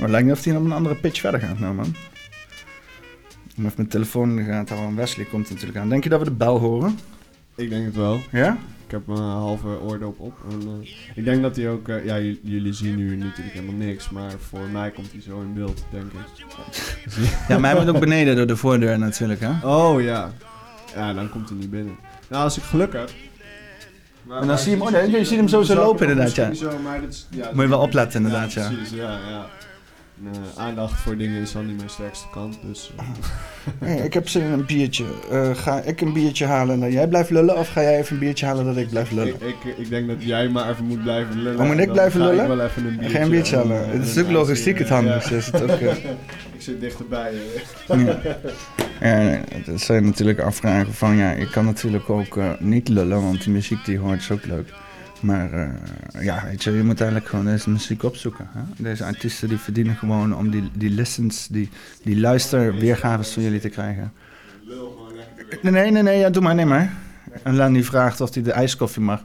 Maar 0.00 0.08
het 0.08 0.18
lijkt 0.18 0.26
niet 0.28 0.36
of 0.36 0.44
hij 0.44 0.56
op 0.56 0.64
een 0.64 0.72
andere 0.72 0.94
pitch 0.94 1.20
verder 1.20 1.40
gaat 1.40 1.58
nou, 1.58 1.74
man. 1.74 1.86
Ik 1.86 3.56
moet 3.56 3.64
even 3.64 3.72
mijn 3.76 3.88
telefoon 3.88 4.30
in 4.30 4.36
de 4.36 4.42
gaten 4.42 4.76
houden. 4.76 4.96
Wesley 4.96 5.24
komt 5.24 5.50
natuurlijk 5.50 5.78
aan. 5.78 5.88
Denk 5.88 6.02
je 6.04 6.08
dat 6.08 6.18
we 6.18 6.24
de 6.24 6.30
bel 6.30 6.58
horen? 6.58 6.98
Ik 7.54 7.68
denk 7.70 7.84
het 7.84 7.96
wel. 7.96 8.20
Ja? 8.32 8.58
Ik 8.90 8.96
heb 8.96 9.06
mijn 9.06 9.20
halve 9.28 9.66
oordop 9.80 10.20
op. 10.20 10.32
En, 10.50 10.60
eh, 10.82 10.88
ik 11.14 11.24
denk 11.24 11.42
dat 11.42 11.56
hij 11.56 11.70
ook... 11.70 11.88
eh, 11.88 12.04
ja, 12.04 12.18
jullie 12.42 12.72
zien 12.72 12.96
nu 12.96 13.16
natuurlijk 13.16 13.54
helemaal 13.54 13.74
niks. 13.86 14.10
Maar 14.10 14.30
voor 14.48 14.68
mij 14.72 14.90
komt 14.90 15.12
hij 15.12 15.20
zo 15.20 15.40
in 15.40 15.54
beeld, 15.54 15.84
denk 15.90 16.04
ik. 16.12 16.44
Ja, 17.48 17.58
maar 17.58 17.70
hij 17.74 17.84
moet 17.84 17.94
ook 17.94 18.00
beneden 18.00 18.36
door 18.36 18.46
de 18.46 18.56
voordeur 18.56 18.98
natuurlijk, 18.98 19.40
hè? 19.40 19.50
Oh 19.68 20.02
ja. 20.02 20.32
Ja, 20.94 21.12
dan 21.12 21.28
komt 21.30 21.48
hij 21.48 21.58
niet 21.58 21.70
binnen. 21.70 21.96
Nou, 22.28 22.42
als 22.44 22.56
ik 22.56 22.62
geluk 22.62 22.92
heb. 22.92 23.10
Maar 24.22 24.40
En 24.40 24.46
dan 24.46 24.58
zie 24.58 24.70
je 24.70 24.76
hem- 24.76 24.86
oh, 24.86 24.92
nee, 24.92 25.10
je 25.10 25.24
ziet 25.24 25.36
hem 25.38 25.48
sowieso 25.48 25.72
Zou 25.74 25.84
ik 25.84 25.90
lopen 25.92 26.08
inderdaad, 26.08 26.34
ja. 26.34 26.54
Zo, 26.54 26.78
maar 26.78 27.02
is- 27.08 27.26
ja, 27.30 27.50
Moet 27.54 27.62
je 27.62 27.68
wel 27.68 27.80
opletten 27.80 28.22
inderdaad, 28.22 28.52
ja. 28.52 28.68
Precies, 28.70 28.90
ja, 28.96 29.18
ja. 29.28 29.46
En, 30.24 30.32
eh, 30.32 30.62
aandacht 30.64 31.00
voor 31.00 31.16
dingen 31.16 31.40
is 31.40 31.52
dan 31.52 31.66
niet 31.66 31.76
mijn 31.76 31.90
sterkste 31.90 32.26
kant. 32.30 32.58
Dus 32.66 32.92
eh, 32.96 33.06
Hey, 33.88 33.96
ik 33.96 34.14
heb 34.14 34.28
zin 34.28 34.42
in 34.42 34.52
een 34.52 34.66
biertje. 34.66 35.04
Eh, 35.30 35.50
ga 35.54 35.80
ik 35.80 36.00
een 36.00 36.12
biertje 36.12 36.44
halen 36.44 36.74
en 36.74 36.80
dan 36.80 36.92
jij 36.92 37.08
blijft 37.08 37.30
lullen? 37.30 37.56
Of 37.56 37.68
ga 37.68 37.82
jij 37.82 37.98
even 37.98 38.12
een 38.12 38.18
biertje 38.18 38.46
halen 38.46 38.64
dat 38.64 38.76
ik 38.76 38.88
blijf 38.88 39.10
lullen? 39.10 39.34
ik, 39.34 39.64
ik, 39.64 39.76
ik 39.78 39.88
denk 39.88 40.08
dat 40.08 40.22
jij 40.22 40.48
maar 40.48 40.70
even 40.70 40.84
moet 40.84 41.02
blijven 41.02 41.42
lullen. 41.42 41.60
Oh, 41.60 41.66
moet 41.66 41.78
ik 41.78 41.86
En 41.86 41.92
blijven 41.92 42.20
lullen? 42.20 42.40
Ik 42.42 42.56
wel 42.56 42.60
even 42.60 42.86
een 42.86 42.96
biertje, 42.96 43.10
Ga 43.10 43.18
je 43.18 43.24
een 43.24 43.30
biertje 43.30 43.56
en, 43.56 43.62
halen? 43.62 43.90
Het 43.90 44.06
is 44.06 44.16
en 44.16 44.22
dan 44.22 44.32
logistiek 44.32 44.78
het 44.78 44.88
handigste. 44.88 45.36
Is 45.36 45.46
het 45.46 45.62
ook, 45.62 45.80
ik 46.56 46.58
zit 46.58 46.80
dichterbij. 46.80 47.32
nee, 49.00 49.40
dat 49.64 49.80
zou 49.80 49.98
je 49.98 50.04
natuurlijk 50.04 50.38
afvragen 50.38 50.94
van 50.94 51.16
ja, 51.16 51.30
ik 51.32 51.50
kan 51.50 51.64
natuurlijk 51.64 52.10
ook 52.10 52.38
niet 52.58 52.88
lullen, 52.88 53.22
want 53.22 53.44
die 53.44 53.52
muziek 53.52 53.84
die 53.84 53.98
hoort 53.98 54.20
is 54.20 54.30
ook 54.30 54.46
leuk. 54.46 54.72
Maar 55.20 55.52
eh, 55.52 56.22
ja, 56.24 56.48
je, 56.58 56.70
je 56.70 56.82
moet 56.82 57.00
eigenlijk 57.00 57.30
gewoon 57.30 57.44
deze 57.44 57.70
muziek 57.70 58.02
opzoeken. 58.02 58.48
Hè? 58.52 58.60
Deze 58.82 59.04
artiesten 59.04 59.48
die 59.48 59.58
verdienen 59.58 59.94
gewoon 59.94 60.36
om 60.36 60.50
die, 60.50 60.70
die 60.72 60.90
listens, 60.90 61.46
die, 61.46 61.68
die 62.02 62.20
luisterweergaves 62.20 63.30
van 63.30 63.42
jullie 63.42 63.60
te 63.60 63.68
krijgen. 63.68 64.12
Nee, 65.62 65.90
nee, 65.90 66.02
nee, 66.02 66.18
ja, 66.18 66.30
doe 66.30 66.42
maar, 66.42 66.54
neem 66.54 66.68
maar. 66.68 66.92
En 67.42 67.54
Lenny 67.54 67.82
vraagt 67.82 68.20
of 68.20 68.34
hij 68.34 68.42
de 68.42 68.52
ijskoffie 68.52 69.02
mag. 69.02 69.24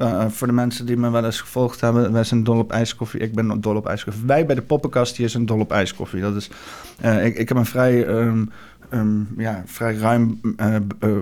Eh, 0.00 0.26
voor 0.28 0.46
de 0.46 0.52
mensen 0.52 0.86
die 0.86 0.96
me 0.96 1.10
wel 1.10 1.24
eens 1.24 1.40
gevolgd 1.40 1.80
hebben, 1.80 2.12
wij 2.12 2.24
zijn 2.24 2.44
dol 2.44 2.58
op 2.58 2.72
ijskoffie. 2.72 3.20
Ik 3.20 3.34
ben 3.34 3.60
dol 3.60 3.76
op 3.76 3.86
ijskoffie. 3.86 4.26
Wij 4.26 4.46
bij 4.46 4.54
de 4.54 4.62
poppenkast 4.62 5.16
hier 5.16 5.28
zijn 5.28 5.46
dol 5.46 5.60
op 5.60 5.72
ijskoffie. 5.72 6.20
Dat 6.20 6.36
is, 6.36 6.50
eh, 7.00 7.24
ik, 7.24 7.36
ik 7.36 7.48
heb 7.48 7.58
een 7.58 7.66
vrij, 7.66 8.06
ehm, 8.06 8.44
ehm, 8.88 9.18
ja, 9.36 9.62
vrij 9.66 9.96
ruim 9.96 10.40
eh, 10.56 10.74
eh, 10.74 10.82
eh, 11.00 11.10
eh, 11.10 11.12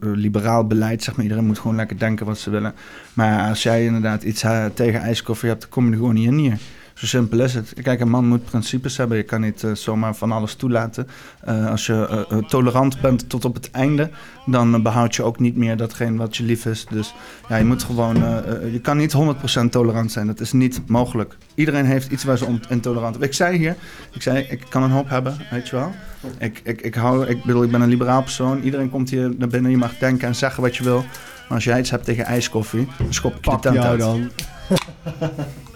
liberaal 0.00 0.66
beleid. 0.66 1.02
Zeg 1.02 1.14
maar. 1.14 1.24
Iedereen 1.24 1.46
moet 1.46 1.58
gewoon 1.58 1.76
lekker 1.76 1.98
denken 1.98 2.26
wat 2.26 2.38
ze 2.38 2.50
willen. 2.50 2.74
Maar 3.12 3.48
als 3.48 3.62
jij 3.62 3.84
inderdaad 3.84 4.22
iets 4.22 4.42
eh, 4.42 4.64
tegen 4.74 5.00
ijskoffie 5.00 5.48
hebt, 5.48 5.60
dan 5.60 5.70
kom 5.70 5.84
je 5.84 5.90
er 5.90 5.96
gewoon 5.96 6.14
niet 6.14 6.26
in. 6.26 6.58
Zo 6.94 7.06
simpel 7.06 7.40
is 7.40 7.54
het. 7.54 7.72
Kijk, 7.82 8.00
een 8.00 8.10
man 8.10 8.26
moet 8.26 8.44
principes 8.44 8.96
hebben. 8.96 9.16
Je 9.16 9.22
kan 9.22 9.40
niet 9.40 9.64
eh, 9.64 9.74
zomaar 9.74 10.14
van 10.14 10.32
alles 10.32 10.54
toelaten. 10.54 11.06
Eh, 11.40 11.70
als 11.70 11.86
je 11.86 12.26
eh, 12.30 12.38
tolerant 12.38 13.00
bent 13.00 13.28
tot 13.28 13.44
op 13.44 13.54
het 13.54 13.70
einde, 13.70 14.10
dan 14.46 14.74
eh, 14.74 14.82
behoud 14.82 15.14
je 15.14 15.22
ook 15.22 15.38
niet 15.38 15.56
meer 15.56 15.76
datgene 15.76 16.16
wat 16.16 16.36
je 16.36 16.42
lief 16.44 16.66
is. 16.66 16.86
Dus 16.90 17.14
ja, 17.48 17.56
je 17.56 17.64
moet 17.64 17.82
gewoon. 17.82 18.16
je 18.72 18.80
kan 18.82 18.96
niet 18.96 19.14
100% 19.62 19.68
tolerant 19.70 20.12
zijn. 20.12 20.26
Dat 20.26 20.40
is 20.40 20.52
niet 20.52 20.80
mogelijk. 20.86 21.36
Iedereen 21.54 21.84
heeft 21.84 22.10
iets 22.10 22.24
waar 22.24 22.38
ze 22.38 22.58
intolerant 22.68 23.14
zijn. 23.14 23.28
Ik 23.28 23.34
zei 23.34 23.56
hier, 23.56 23.76
ik 24.12 24.22
zei, 24.22 24.46
ik 24.50 24.64
kan 24.68 24.82
een 24.82 24.90
hoop 24.90 25.08
hebben, 25.08 25.36
weet 25.50 25.68
je 25.68 25.76
wel. 25.76 25.92
Ik, 26.38 26.60
ik, 26.64 26.80
ik, 26.80 26.94
hou, 26.94 27.26
ik 27.26 27.44
bedoel, 27.44 27.62
ik 27.62 27.70
ben 27.70 27.80
een 27.80 27.88
liberaal 27.88 28.22
persoon. 28.22 28.62
Iedereen 28.62 28.90
komt 28.90 29.10
hier 29.10 29.34
naar 29.38 29.48
binnen. 29.48 29.70
Je 29.70 29.76
mag 29.76 29.98
denken 29.98 30.28
en 30.28 30.34
zeggen 30.34 30.62
wat 30.62 30.76
je 30.76 30.84
wil. 30.84 31.04
Maar 31.48 31.60
als 31.60 31.64
jij 31.64 31.78
iets 31.78 31.90
hebt 31.90 32.04
tegen 32.04 32.24
ijskoffie, 32.24 32.88
dan 32.98 33.14
schop 33.14 33.36
ik 33.36 33.42
de 33.42 33.50
Pak 33.50 33.62
tent 33.62 33.78
uit. 33.78 34.00
dan. 34.00 34.30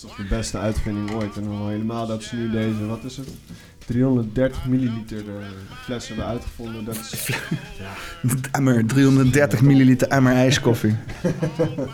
Dat 0.00 0.10
is 0.10 0.16
toch 0.16 0.26
de 0.26 0.34
beste 0.34 0.58
uitvinding 0.58 1.10
ooit. 1.10 1.36
En 1.36 1.42
dan 1.42 1.68
helemaal 1.68 2.06
dat 2.06 2.22
ze 2.22 2.36
nu 2.36 2.50
deze, 2.50 2.86
wat 2.86 3.04
is 3.04 3.16
het? 3.16 3.28
330 3.86 4.66
milliliter 4.66 5.24
de 5.24 5.40
fles 5.82 6.08
hebben 6.08 6.26
uitgevonden. 6.26 6.84
Dat 6.84 6.94
is, 6.94 7.30
Emmer, 8.52 8.86
330 8.86 9.60
milliliter 9.62 10.08
emmer 10.08 10.32
ijskoffie. 10.32 10.96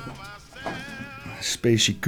Specie 1.41 1.99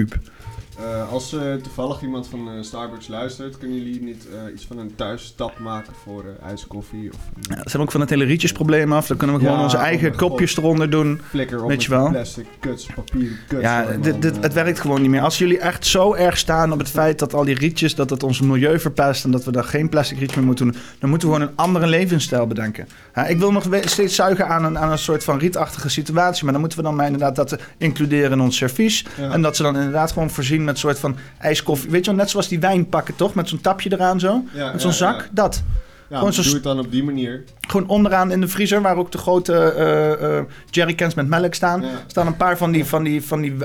Eh, 0.80 1.12
als 1.12 1.32
eh, 1.32 1.40
toevallig 1.54 2.02
iemand 2.02 2.28
van 2.28 2.48
eh, 2.48 2.54
Starbucks 2.62 3.08
luistert, 3.08 3.58
kunnen 3.58 3.76
jullie 3.76 4.02
niet 4.02 4.26
iets 4.54 4.66
van 4.66 4.78
een 4.78 4.94
thuisstap 4.94 5.58
maken 5.58 5.92
voor 6.04 6.24
ijskoffie? 6.46 7.10
Of 7.12 7.18
een 7.34 7.42
Ja, 7.48 7.54
zijn 7.54 7.72
we 7.72 7.78
ook 7.78 7.90
van 7.90 8.00
het 8.00 8.10
hele 8.10 8.24
rietjesprobleem 8.24 8.92
af. 8.92 9.06
Dan 9.06 9.16
kunnen 9.16 9.36
we 9.36 9.42
gewoon 9.42 9.58
Ja, 9.58 9.64
onze 9.64 9.76
oh 9.76 9.82
eigen 9.82 10.08
god. 10.08 10.16
kopjes 10.16 10.56
eronder 10.56 10.90
doen. 10.90 11.20
flikker 11.28 11.56
op 11.62 11.68
Weet 11.68 11.76
met 11.76 11.84
je 11.84 11.90
wel? 11.90 12.10
plastic 12.10 12.46
kuts, 12.60 12.86
papieren 12.94 13.36
kuts. 13.48 13.62
Ja, 13.62 13.84
man, 13.90 14.00
dit, 14.00 14.22
dit, 14.22 14.36
het 14.42 14.52
werkt 14.52 14.80
gewoon 14.80 15.00
niet 15.00 15.10
meer. 15.10 15.20
Als 15.20 15.38
jullie 15.38 15.58
echt 15.58 15.86
zo 15.86 16.14
erg 16.14 16.38
staan 16.38 16.72
op 16.72 16.78
het 16.78 16.88
feit 16.90 17.18
dat 17.18 17.34
al 17.34 17.44
die 17.44 17.54
rietjes, 17.54 17.94
dat 17.94 18.10
het 18.10 18.22
ons 18.22 18.40
milieu 18.40 18.78
verpest 18.80 19.24
en 19.24 19.30
dat 19.30 19.44
we 19.44 19.52
daar 19.52 19.64
geen 19.64 19.88
plastic 19.88 20.18
rietjes 20.18 20.36
meer 20.36 20.46
moeten 20.46 20.66
doen, 20.72 20.76
dan 20.98 21.10
moeten 21.10 21.28
we 21.28 21.34
gewoon 21.34 21.48
een 21.48 21.56
andere 21.56 21.86
levensstijl 21.86 22.46
bedenken. 22.46 22.88
Ja, 23.14 23.26
ik 23.26 23.38
wil 23.38 23.52
nog 23.52 23.66
steeds 23.84 24.14
zuigen 24.14 24.48
aan 24.48 24.64
een, 24.64 24.78
aan 24.78 24.90
een 24.90 24.98
soort 24.98 25.24
van 25.24 25.38
rietachtige 25.38 25.88
situatie, 25.88 26.42
maar 26.44 26.52
dan 26.52 26.60
moeten 26.60 26.78
we 26.78 26.84
dan 26.84 26.94
maar 26.94 27.06
inderdaad 27.06 27.36
dat 27.36 27.56
includeren 27.78 28.32
in 28.32 28.40
ons 28.40 28.56
servies. 28.56 29.04
En 29.18 29.42
dat 29.42 29.56
ze 29.56 29.62
dan 29.62 29.76
inderdaad 29.76 30.12
gewoon 30.12 30.30
voorzien 30.30 30.64
met 30.66 30.74
een 30.74 30.80
soort 30.80 30.98
van 30.98 31.16
ijskoffie. 31.38 31.90
Weet 31.90 32.04
je 32.04 32.10
wel, 32.10 32.20
net 32.20 32.30
zoals 32.30 32.48
die 32.48 32.60
wijn 32.60 32.88
pakken 32.88 33.16
toch? 33.16 33.34
Met 33.34 33.48
zo'n 33.48 33.60
tapje 33.60 33.92
eraan 33.92 34.20
zo. 34.20 34.44
Ja, 34.52 34.72
Met 34.72 34.80
zo'n 34.80 34.90
ja, 34.90 34.96
zak. 34.96 35.20
Ja, 35.20 35.26
Dat. 35.30 35.62
ja 36.08 36.18
Gewoon 36.18 36.32
zo 36.32 36.42
doe 36.42 36.52
het 36.54 36.62
dan 36.62 36.78
op 36.78 36.90
die 36.90 37.04
manier. 37.04 37.44
Gewoon 37.68 37.88
onderaan 37.88 38.30
in 38.30 38.40
de 38.40 38.48
vriezer, 38.48 38.82
waar 38.82 38.96
ook 38.96 39.12
de 39.12 39.18
grote 39.18 39.52
eh, 39.54 40.38
eh, 40.38 40.44
jerrycans 40.70 41.14
met 41.14 41.28
melk 41.28 41.54
staan. 41.54 41.84
Staan 42.06 42.26
een 42.26 42.36
paar 42.36 42.56
van 42.56 42.70
die, 42.70 42.84
van 42.84 43.02
die, 43.02 43.22
van 43.22 43.40
die 43.40 43.56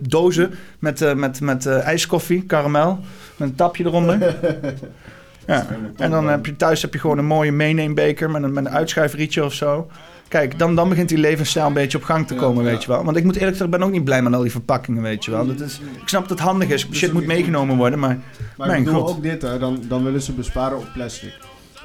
dozen 0.00 0.54
met, 0.78 1.14
met, 1.16 1.40
met 1.40 1.66
ijskoffie, 1.66 2.42
karamel. 2.42 2.98
Met 3.36 3.48
een 3.48 3.54
tapje 3.54 3.84
eronder. 3.84 4.18
Ja. 5.46 5.66
En 5.96 6.10
dan 6.10 6.28
heb 6.28 6.46
je 6.46 6.56
thuis 6.56 6.82
heb 6.82 6.92
je 6.92 6.98
gewoon 6.98 7.18
een 7.18 7.24
mooie 7.24 7.52
meeneembeker 7.52 8.30
met 8.30 8.42
een, 8.42 8.52
met 8.52 8.64
een 8.64 8.72
uitschuifrietje 8.72 9.44
of 9.44 9.52
zo. 9.52 9.90
Kijk, 10.32 10.58
dan, 10.58 10.74
dan 10.74 10.88
begint 10.88 11.08
die 11.08 11.18
levensstijl 11.18 11.66
een 11.66 11.72
beetje 11.72 11.98
op 11.98 12.04
gang 12.04 12.26
te 12.26 12.34
komen, 12.34 12.64
ja. 12.64 12.70
weet 12.70 12.82
je 12.82 12.88
wel. 12.88 13.04
Want 13.04 13.16
ik 13.16 13.24
moet 13.24 13.34
eerlijk 13.36 13.56
zeggen, 13.56 13.72
ik 13.72 13.78
ben 13.78 13.88
ook 13.88 13.94
niet 13.94 14.04
blij 14.04 14.22
met 14.22 14.34
al 14.34 14.40
die 14.42 14.50
verpakkingen, 14.50 15.02
weet 15.02 15.24
je 15.24 15.30
wel. 15.30 15.46
Dat 15.46 15.60
is, 15.60 15.80
ik 16.00 16.08
snap 16.08 16.28
dat 16.28 16.38
het 16.38 16.48
handig 16.48 16.68
is, 16.68 16.88
is 16.88 16.96
shit 16.96 17.12
moet 17.12 17.26
meegenomen 17.26 17.76
worden, 17.76 17.98
maar... 17.98 18.18
Maar 18.56 18.66
Mijn 18.66 18.78
ik 18.78 18.84
bedoel 18.84 19.00
god. 19.00 19.16
ook 19.16 19.22
dit, 19.22 19.42
hè, 19.42 19.58
dan, 19.58 19.82
dan 19.88 20.04
willen 20.04 20.22
ze 20.22 20.32
besparen 20.32 20.78
op 20.78 20.86
plastic. 20.94 21.34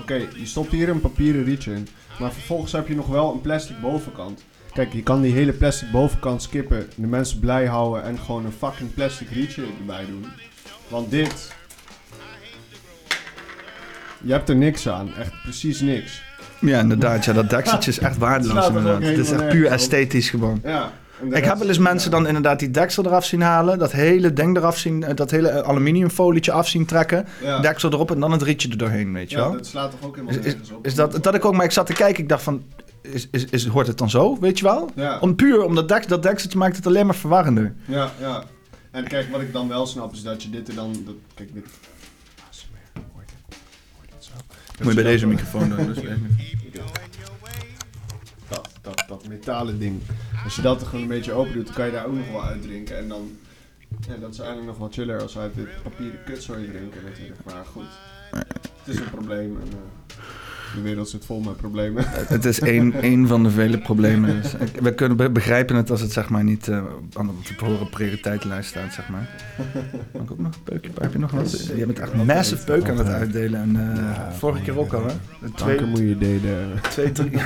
Oké, 0.01 0.13
je 0.13 0.45
stopt 0.45 0.71
hier 0.71 0.89
een 0.89 1.01
papieren 1.01 1.43
rietje 1.43 1.73
in. 1.73 1.87
Maar 2.19 2.31
vervolgens 2.31 2.71
heb 2.71 2.87
je 2.87 2.95
nog 2.95 3.07
wel 3.07 3.33
een 3.33 3.41
plastic 3.41 3.81
bovenkant. 3.81 4.43
Kijk, 4.73 4.93
je 4.93 5.03
kan 5.03 5.21
die 5.21 5.33
hele 5.33 5.53
plastic 5.53 5.91
bovenkant 5.91 6.41
skippen, 6.41 6.87
de 6.95 7.07
mensen 7.07 7.39
blij 7.39 7.65
houden 7.65 8.03
en 8.03 8.19
gewoon 8.19 8.45
een 8.45 8.51
fucking 8.51 8.93
plastic 8.93 9.29
rietje 9.29 9.63
erbij 9.79 10.05
doen. 10.05 10.25
Want 10.87 11.11
dit. 11.11 11.53
Je 14.21 14.31
hebt 14.31 14.49
er 14.49 14.55
niks 14.55 14.89
aan, 14.89 15.15
echt 15.15 15.31
precies 15.43 15.79
niks. 15.81 16.25
Ja, 16.59 16.79
inderdaad, 16.79 17.25
ja, 17.25 17.33
dat 17.33 17.49
dekseltje 17.49 17.91
is 17.91 17.99
echt 17.99 18.17
waardeloos 18.17 18.67
er 18.67 18.75
inderdaad. 18.75 19.03
Het 19.03 19.17
is 19.17 19.31
echt 19.31 19.47
puur 19.47 19.67
esthetisch 19.67 20.29
gewoon. 20.29 20.61
Ja. 20.63 20.91
Ik 21.29 21.45
heb 21.45 21.57
wel 21.57 21.67
eens 21.67 21.77
mensen 21.77 22.11
dan 22.11 22.27
inderdaad 22.27 22.59
die 22.59 22.71
deksel 22.71 23.05
eraf 23.05 23.25
zien 23.25 23.41
halen, 23.41 23.79
dat 23.79 23.91
hele 23.91 24.33
ding 24.33 24.57
eraf 24.57 24.77
zien, 24.77 25.03
eh, 25.03 25.15
dat 25.15 25.31
hele 25.31 25.63
aluminiumfolietje 25.63 26.51
af 26.51 26.67
zien 26.67 26.85
trekken, 26.85 27.25
Ja, 27.41 27.59
deksel 27.59 27.91
erop 27.91 28.11
en 28.11 28.19
dan 28.19 28.31
het 28.31 28.41
rietje 28.41 28.69
er 28.69 28.77
doorheen, 28.77 29.13
weet 29.13 29.29
je 29.29 29.37
ja 29.37 29.41
wel. 29.43 29.51
dat 29.51 29.65
slaat 29.65 29.91
toch 29.91 30.09
ook 30.09 30.15
helemaal 30.15 30.39
Is, 30.39 30.53
is, 30.53 30.71
op. 30.71 30.85
is 30.85 30.95
dat, 30.95 31.23
dat 31.23 31.35
ik 31.35 31.45
ook, 31.45 31.53
maar 31.53 31.65
ik 31.65 31.71
zat 31.71 31.85
te 31.85 31.93
kijken, 31.93 32.23
ik 32.23 32.29
dacht 32.29 32.43
van, 32.43 32.63
is, 33.01 33.27
is, 33.31 33.45
is, 33.45 33.65
hoort 33.67 33.87
het 33.87 33.97
dan 33.97 34.09
zo, 34.09 34.37
weet 34.39 34.59
je 34.59 34.65
wel? 34.65 34.89
Ja. 34.95 35.19
Om 35.19 35.35
puur, 35.35 35.63
omdat 35.63 35.87
dek, 35.87 36.07
dat 36.07 36.23
dekseltje 36.23 36.57
maakt 36.57 36.75
het 36.75 36.87
alleen 36.87 37.05
maar 37.05 37.15
verwarrender. 37.15 37.73
Ja, 37.85 38.11
ja. 38.19 38.43
En 38.91 39.07
kijk, 39.07 39.31
wat 39.31 39.41
ik 39.41 39.53
dan 39.53 39.67
wel 39.67 39.85
snap 39.85 40.13
is 40.13 40.23
dat 40.23 40.43
je 40.43 40.49
dit 40.49 40.67
er 40.67 40.75
dan... 40.75 40.91
Dat, 41.05 41.15
kijk, 41.33 41.53
dit... 41.53 41.65
Moet 44.81 44.87
je 44.87 45.01
bij 45.01 45.11
deze 45.11 45.27
microfoon 45.27 45.69
doen. 45.69 45.93
Dus 45.93 45.97
Dat, 48.47 48.69
dat, 48.81 49.03
dat 49.07 49.27
metalen 49.27 49.79
ding. 49.79 50.01
Als 50.43 50.55
je 50.55 50.61
dat 50.61 50.81
er 50.81 50.87
gewoon 50.87 51.01
een 51.01 51.07
beetje 51.07 51.31
open 51.31 51.53
doet, 51.53 51.65
dan 51.65 51.75
kan 51.75 51.85
je 51.85 51.91
daar 51.91 52.05
ook 52.05 52.15
nog 52.15 52.31
wel 52.31 52.43
uitdrinken. 52.43 52.97
En 52.97 53.07
dan... 53.07 53.37
Ja, 54.07 54.15
dat 54.15 54.33
is 54.33 54.39
eigenlijk 54.39 54.67
nog 54.67 54.77
wel 54.77 54.89
chiller 54.91 55.21
als 55.21 55.33
we 55.33 55.39
uit 55.39 55.55
dit 55.55 55.67
papieren 55.83 56.23
kutzooi 56.25 56.71
drinken 56.71 57.03
natuurlijk. 57.03 57.39
Maar 57.45 57.65
goed, 57.65 57.85
het 58.31 58.95
is 58.95 58.99
een 58.99 59.09
probleem. 59.09 59.57
En, 59.61 59.67
eh, 59.71 60.06
de 60.77 60.83
wereld 60.83 61.09
zit 61.09 61.25
vol 61.25 61.39
met 61.39 61.57
problemen. 61.57 62.03
Het 62.35 62.45
is 62.45 62.59
één, 62.59 62.93
één 63.01 63.27
van 63.27 63.43
de 63.43 63.49
vele 63.49 63.77
problemen. 63.77 64.41
Dus 64.41 64.53
we 64.81 64.93
kunnen 64.93 65.17
be- 65.17 65.29
begrijpen 65.29 65.75
het 65.75 65.91
als 65.91 66.01
het 66.01 66.11
zeg 66.11 66.29
maar 66.29 66.43
niet 66.43 66.67
eh, 66.67 66.77
aan 67.13 67.27
de 67.27 67.55
te 67.57 67.65
horen 67.65 67.89
prioriteitenlijst 67.89 68.69
staat, 68.69 68.93
zeg 68.93 69.09
maar. 69.09 69.29
Mag 70.13 70.21
ik 70.23 70.31
ook 70.31 70.39
nog 70.39 70.53
een 70.53 70.63
peukje? 70.63 70.91
Heb 71.01 71.11
je 71.13 71.19
nog 71.19 71.31
wat? 71.31 71.67
Je 71.75 71.85
bent 71.85 71.99
echt 71.99 72.13
massive 72.13 72.63
peuk 72.63 72.89
aan 72.89 72.97
het 72.97 73.07
uitdelen. 73.07 73.61
En 73.61 73.75
eh, 73.91 73.95
Ja, 73.95 74.31
vorige 74.37 74.61
keer 74.61 74.79
ook 74.79 74.93
al, 74.93 75.05
hè? 75.05 75.13
De 75.41 75.51
Twee, 75.51 75.75
Kankermoeie 75.75 76.17
deden. 76.17 76.57
twee, 76.89 77.11
drie... 77.11 77.31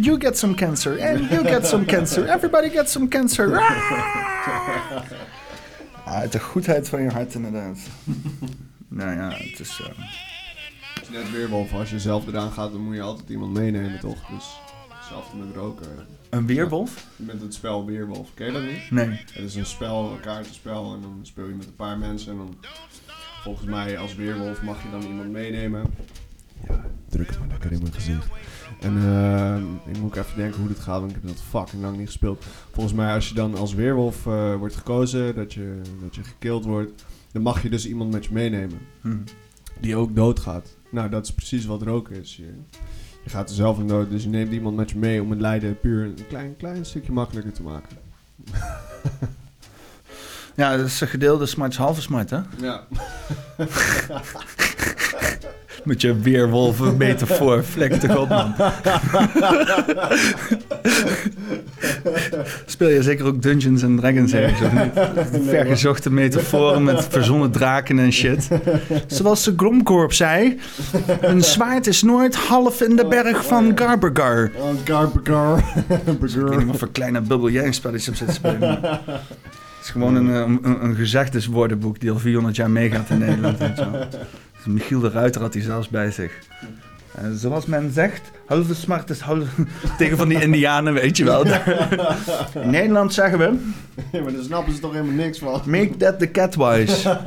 you 0.00 0.20
get 0.20 0.38
some 0.38 0.54
cancer, 0.54 1.00
and 1.00 1.30
you 1.30 1.44
get 1.44 1.66
some 1.66 1.84
cancer, 1.84 2.28
everybody 2.28 2.68
gets 2.70 2.92
some 2.92 3.08
cancer. 3.08 3.58
Ah, 6.04 6.14
uit 6.14 6.32
de 6.32 6.40
goedheid 6.40 6.88
van 6.88 7.02
je 7.02 7.10
hart, 7.10 7.34
inderdaad. 7.34 7.78
Nou 8.96 9.16
ja, 9.16 9.28
het 9.30 9.60
is... 9.60 9.80
eh, 9.80 10.04
Het 10.94 11.02
is 11.02 11.08
net 11.08 11.30
weerwolf, 11.30 11.72
als 11.72 11.90
je 11.90 12.00
zelf 12.00 12.26
eraan 12.26 12.52
gaat, 12.52 12.72
dan 12.72 12.80
moet 12.80 12.94
je 12.94 13.02
altijd 13.02 13.28
iemand 13.28 13.52
meenemen, 13.52 14.00
toch? 14.00 14.26
Dus 14.26 14.44
hetzelfde 14.88 15.36
met 15.36 15.54
roken. 15.54 15.86
een 16.30 16.46
weerwolf? 16.46 17.06
Met 17.16 17.40
het 17.40 17.54
spel 17.54 17.86
Weerwolf, 17.86 18.28
ken 18.34 18.46
je 18.46 18.52
dat 18.52 18.62
niet? 18.62 18.90
Nee. 18.90 19.08
Het 19.08 19.36
is 19.44 19.54
een 19.54 19.66
spel, 19.66 20.10
een 20.10 20.20
kaartenspel, 20.20 20.94
en 20.94 21.00
dan 21.00 21.18
speel 21.22 21.48
je 21.48 21.54
met 21.54 21.66
een 21.66 21.76
paar 21.76 21.98
mensen. 21.98 22.32
En 22.32 22.38
dan, 22.38 22.56
volgens 23.42 23.66
mij, 23.66 23.98
als 23.98 24.14
Weerwolf 24.14 24.62
mag 24.62 24.82
je 24.82 24.90
dan 24.90 25.02
iemand 25.02 25.30
meenemen. 25.30 25.82
Ja, 26.68 26.84
druk 27.08 27.28
het 27.28 27.38
maar 27.38 27.48
lekker 27.48 27.72
in 27.72 27.80
mijn 27.82 27.92
gezicht. 27.92 28.26
En 28.80 28.96
eh, 28.96 29.92
ik 29.92 29.98
moet 30.00 30.18
ook 30.18 30.24
even 30.24 30.36
denken 30.36 30.58
hoe 30.60 30.68
dit 30.68 30.78
gaat, 30.78 30.98
want 31.00 31.10
ik 31.10 31.18
heb 31.22 31.26
dat 31.30 31.42
fucking 31.48 31.82
lang 31.82 31.96
niet 31.96 32.06
gespeeld. 32.06 32.44
Volgens 32.72 32.94
mij, 32.94 33.14
als 33.14 33.28
je 33.28 33.34
dan 33.34 33.54
als 33.56 33.74
Weerwolf 33.74 34.26
eh, 34.26 34.54
wordt 34.56 34.76
gekozen, 34.76 35.34
dat 35.34 35.52
je, 35.54 35.80
dat 36.02 36.14
je 36.14 36.22
gekild 36.24 36.64
wordt, 36.64 37.04
dan 37.36 37.44
mag 37.44 37.62
je 37.62 37.70
dus 37.70 37.86
iemand 37.86 38.12
met 38.12 38.24
je 38.24 38.32
meenemen 38.32 38.78
Hm. 39.00 39.16
die 39.80 39.96
ook 39.96 40.14
doodgaat. 40.16 40.76
Nou, 40.90 41.08
dat 41.08 41.24
is 41.24 41.32
precies 41.34 41.64
wat 41.66 41.82
roken 41.82 42.16
is 42.20 42.36
hier. 42.36 42.54
Je 43.24 43.30
gaat 43.30 43.48
er 43.48 43.54
zelf 43.54 43.78
aan 43.78 43.88
dood, 43.88 44.10
dus 44.10 44.22
je 44.22 44.28
neemt 44.28 44.52
iemand 44.52 44.76
met 44.76 44.90
je 44.90 44.98
mee 44.98 45.22
om 45.22 45.30
het 45.30 45.40
lijden 45.40 45.80
puur 45.80 46.04
een 46.04 46.16
klein, 46.28 46.56
klein 46.56 46.84
stukje 46.86 47.12
makkelijker 47.12 47.52
te 47.52 47.62
maken. 47.62 47.96
Ja, 50.56 50.76
dat 50.76 50.86
is 50.86 51.00
een 51.00 51.08
gedeelde 51.08 51.46
smart 51.46 51.76
halve 51.76 52.00
smart, 52.00 52.30
hè? 52.30 52.40
Ja. 52.60 52.86
Met 55.86 56.00
je 56.00 56.20
weerwolven 56.20 56.96
metafoor, 57.06 57.64
vlek 57.64 57.92
toch 57.92 58.16
op, 58.16 58.28
man. 58.28 58.54
Speel 62.66 62.88
je 62.88 63.02
zeker 63.02 63.26
ook 63.26 63.42
Dungeons 63.42 63.84
and 63.84 63.98
Dragons 63.98 64.32
ergens, 64.32 64.60
of 64.60 64.72
niet? 64.72 65.48
Vergezochte 65.48 66.10
metaforen 66.12 66.84
met 66.84 67.06
verzonnen 67.10 67.50
draken 67.50 67.98
en 67.98 68.12
shit. 68.12 68.48
Zoals 69.06 69.44
de 69.44 69.54
Glomkorp 69.56 70.12
zei, 70.12 70.58
een 71.20 71.42
zwaard 71.42 71.86
is 71.86 72.02
nooit 72.02 72.34
half 72.34 72.80
in 72.80 72.96
de 72.96 73.06
berg 73.06 73.46
van 73.46 73.72
Garbergar. 73.74 74.50
Oh, 74.56 74.68
Garbegar. 74.84 75.58
Ik 75.58 76.18
weet 76.18 76.56
niet 76.58 76.66
wat 76.66 76.76
voor 76.78 76.90
kleine 76.92 77.20
bubbel 77.20 77.50
jij 77.50 77.66
een 77.66 77.74
spelletje 77.74 78.10
op 78.10 78.16
zit 78.16 78.26
te 78.26 78.34
spelen. 78.34 78.80
Het 78.80 79.84
is 79.84 79.90
gewoon 79.90 80.14
een, 80.14 80.28
eh, 80.28 80.68
een, 80.70 80.84
een 80.84 80.94
gezegdeswoordenboek 80.94 82.00
die 82.00 82.10
al 82.10 82.18
400 82.18 82.56
jaar 82.56 82.70
meegaat 82.70 83.10
in 83.10 83.18
Nederland. 83.18 83.58
Michiel 84.66 85.00
de 85.00 85.10
Ruiter 85.10 85.40
had 85.40 85.54
hij 85.54 85.62
zelfs 85.62 85.88
bij 85.88 86.10
zich. 86.10 86.32
Eh, 87.14 87.24
zoals 87.34 87.66
men 87.66 87.92
zegt, 87.92 88.22
halve 88.46 88.74
smart 88.74 89.10
is 89.10 89.20
halve... 89.20 89.46
Tegen 89.98 90.16
van 90.16 90.28
die 90.28 90.40
indianen, 90.42 90.92
weet 90.94 91.16
je 91.16 91.24
wel. 91.24 91.44
In 92.54 92.70
Nederland 92.70 93.14
zeggen 93.14 93.38
we, 93.38 93.58
Ja, 94.12 94.22
maar 94.22 94.32
daar 94.32 94.42
snappen 94.42 94.72
ze 94.74 94.80
toch 94.80 94.92
helemaal 94.92 95.14
niks 95.14 95.38
van. 95.38 95.62
make 95.66 95.96
that 95.96 96.18
the 96.18 96.30
cat 96.30 96.54
wise. 96.54 97.08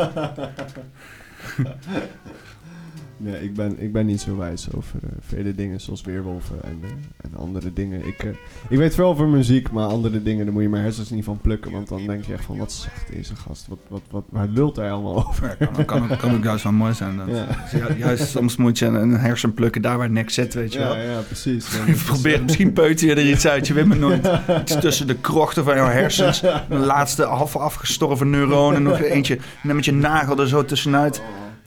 Nee, 3.22 3.44
ik 3.44 3.54
ben, 3.54 3.82
ik 3.82 3.92
ben 3.92 4.06
niet 4.06 4.22
zo 4.22 4.38
wijs 4.38 4.68
over 4.76 5.00
eh, 5.04 5.10
vele 5.20 5.56
dingen 5.56 5.82
zoals 5.82 6.02
weerwolven 6.02 6.64
en, 6.64 6.80
eh, 6.84 6.90
en 7.22 7.38
andere 7.38 7.74
dingen. 7.74 8.08
Ik, 8.08 8.24
eh, 8.24 8.30
ik 8.70 8.78
weet 8.78 8.96
veel 8.96 9.06
over 9.06 9.28
muziek, 9.28 9.72
maar 9.72 9.86
andere 9.86 10.24
dingen, 10.24 10.46
daar 10.46 10.54
moet 10.54 10.64
je 10.64 10.70
mijn 10.70 10.84
hersens 10.84 11.10
niet 11.10 11.24
van 11.24 11.38
plukken. 11.42 11.72
Want 11.72 11.88
dan 11.88 12.06
denk 12.06 12.26
je 12.26 12.34
echt 12.34 12.46
van, 12.46 12.58
wat 12.58 12.72
zegt 12.72 13.12
deze 13.12 13.36
gast? 13.36 13.68
Wat, 13.68 13.80
wat, 13.88 14.02
wat, 14.10 14.24
waar 14.30 14.48
lult 14.48 14.76
hij 14.76 14.92
allemaal 14.92 15.16
over? 15.28 15.56
Ja, 15.60 15.66
kan, 15.66 15.86
kan, 15.86 16.18
kan 16.18 16.36
ook 16.36 16.44
juist 16.44 16.64
wel 16.64 16.74
mooi 16.74 16.94
zijn. 16.94 17.18
Dat. 17.18 17.28
Ja. 17.28 17.48
Dus 17.72 17.98
juist 17.98 18.30
soms 18.30 18.58
moet 18.58 18.80
je 18.80 18.86
een, 18.86 19.12
hersen 19.12 19.54
plukken 19.54 19.82
daar 19.82 19.98
waar 19.98 20.10
niks 20.10 20.34
zit, 20.34 20.54
weet 20.54 20.74
je 20.74 20.80
wel. 20.80 20.96
Ja, 20.96 21.02
ja, 21.12 21.20
precies. 21.20 21.68
Je 21.86 22.02
probeert, 22.06 22.44
misschien 22.44 22.74
peuter 22.74 23.08
je 23.08 23.16
er 23.16 23.30
iets 23.30 23.48
uit, 23.48 23.68
je 23.68 23.74
weet 23.74 23.86
maar 23.86 23.98
nooit. 23.98 24.30
Iets 24.62 24.80
tussen 24.80 25.08
de 25.08 25.16
krochten 25.16 25.64
van 25.64 25.76
jouw 25.76 25.90
hersens. 25.90 26.44
Een 26.70 26.86
laatste 26.86 27.24
half 27.24 27.56
afgestorven 27.56 28.30
neuron 28.30 28.76
en 28.76 28.84
nog 28.84 29.02
eentje 29.02 29.38
net 29.64 29.76
met 29.76 29.86
je 29.86 29.94
nagel 29.94 30.40
er 30.40 30.48
zo 30.48 30.66
tussenuit. 30.66 31.22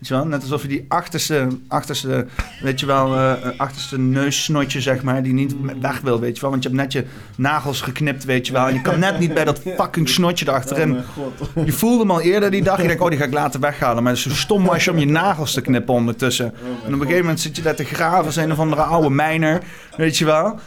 Wel? 0.09 0.25
Net 0.27 0.43
alsof 0.43 0.63
je 0.63 0.69
die 0.69 0.85
achterste, 0.89 1.49
achterste 1.69 2.27
weet 2.61 2.81
je 2.81 2.87
wel, 2.87 3.17
eh, 3.17 3.33
achterste 3.57 3.99
neussnotje, 3.99 4.81
zeg 4.81 5.03
maar, 5.03 5.23
die 5.23 5.33
niet 5.33 5.55
weg 5.81 6.01
wil, 6.01 6.21
weet 6.21 6.35
je 6.35 6.41
wel. 6.41 6.51
Want 6.51 6.63
je 6.63 6.69
hebt 6.69 6.81
net 6.81 6.93
je 6.93 7.05
nagels 7.37 7.81
geknipt, 7.81 8.25
weet 8.25 8.47
je 8.47 8.53
wel. 8.53 8.67
En 8.69 8.75
je 8.75 8.81
kan 8.81 8.99
net 8.99 9.19
niet 9.19 9.35
bij 9.35 9.45
dat 9.45 9.61
fucking 9.77 10.09
snotje 10.09 10.47
Oh 10.47 10.53
erachterin. 10.53 10.91
mijn 10.91 11.05
god. 11.05 11.33
Je 11.67 11.73
voelde 11.73 11.99
hem 11.99 12.11
al 12.11 12.21
eerder 12.21 12.51
die 12.51 12.63
dag. 12.63 12.81
Je 12.81 12.87
denkt, 12.87 13.03
oh, 13.03 13.09
die 13.09 13.19
ga 13.19 13.25
ik 13.25 13.33
later 13.33 13.61
weghalen. 13.61 14.03
Maar 14.03 14.13
het 14.13 14.27
is 14.27 14.33
zo 14.33 14.39
stom 14.39 14.65
was 14.65 14.85
je 14.85 14.91
om 14.91 14.99
je 14.99 15.07
nagels 15.07 15.53
te 15.53 15.61
knippen 15.61 15.95
ondertussen. 15.95 16.47
En 16.47 16.87
op 16.87 16.93
een 16.93 17.01
gegeven 17.01 17.21
moment 17.21 17.41
zit 17.41 17.57
je 17.57 17.63
daar 17.63 17.75
te 17.75 17.85
graven 17.85 18.25
als 18.25 18.37
een 18.37 18.53
of 18.53 18.59
andere 18.59 18.83
oude 18.83 19.11
mijner. 19.11 19.63
Weet 19.97 20.19
je 20.19 20.25
wel? 20.25 20.59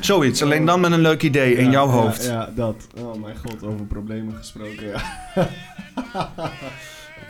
Zoiets. 0.00 0.42
Alleen 0.42 0.64
dan 0.64 0.80
met 0.80 0.92
een 0.92 1.00
leuk 1.00 1.22
idee 1.22 1.54
in 1.54 1.64
Ja, 1.64 1.70
jouw 1.70 1.86
ja, 1.86 1.92
hoofd. 1.92 2.24
Ja, 2.24 2.48
dat. 2.54 2.86
Oh 2.98 3.22
mijn 3.22 3.36
god, 3.44 3.62
over 3.64 3.86
problemen 3.86 4.34
gesproken, 4.36 4.86
ja. 4.86 5.00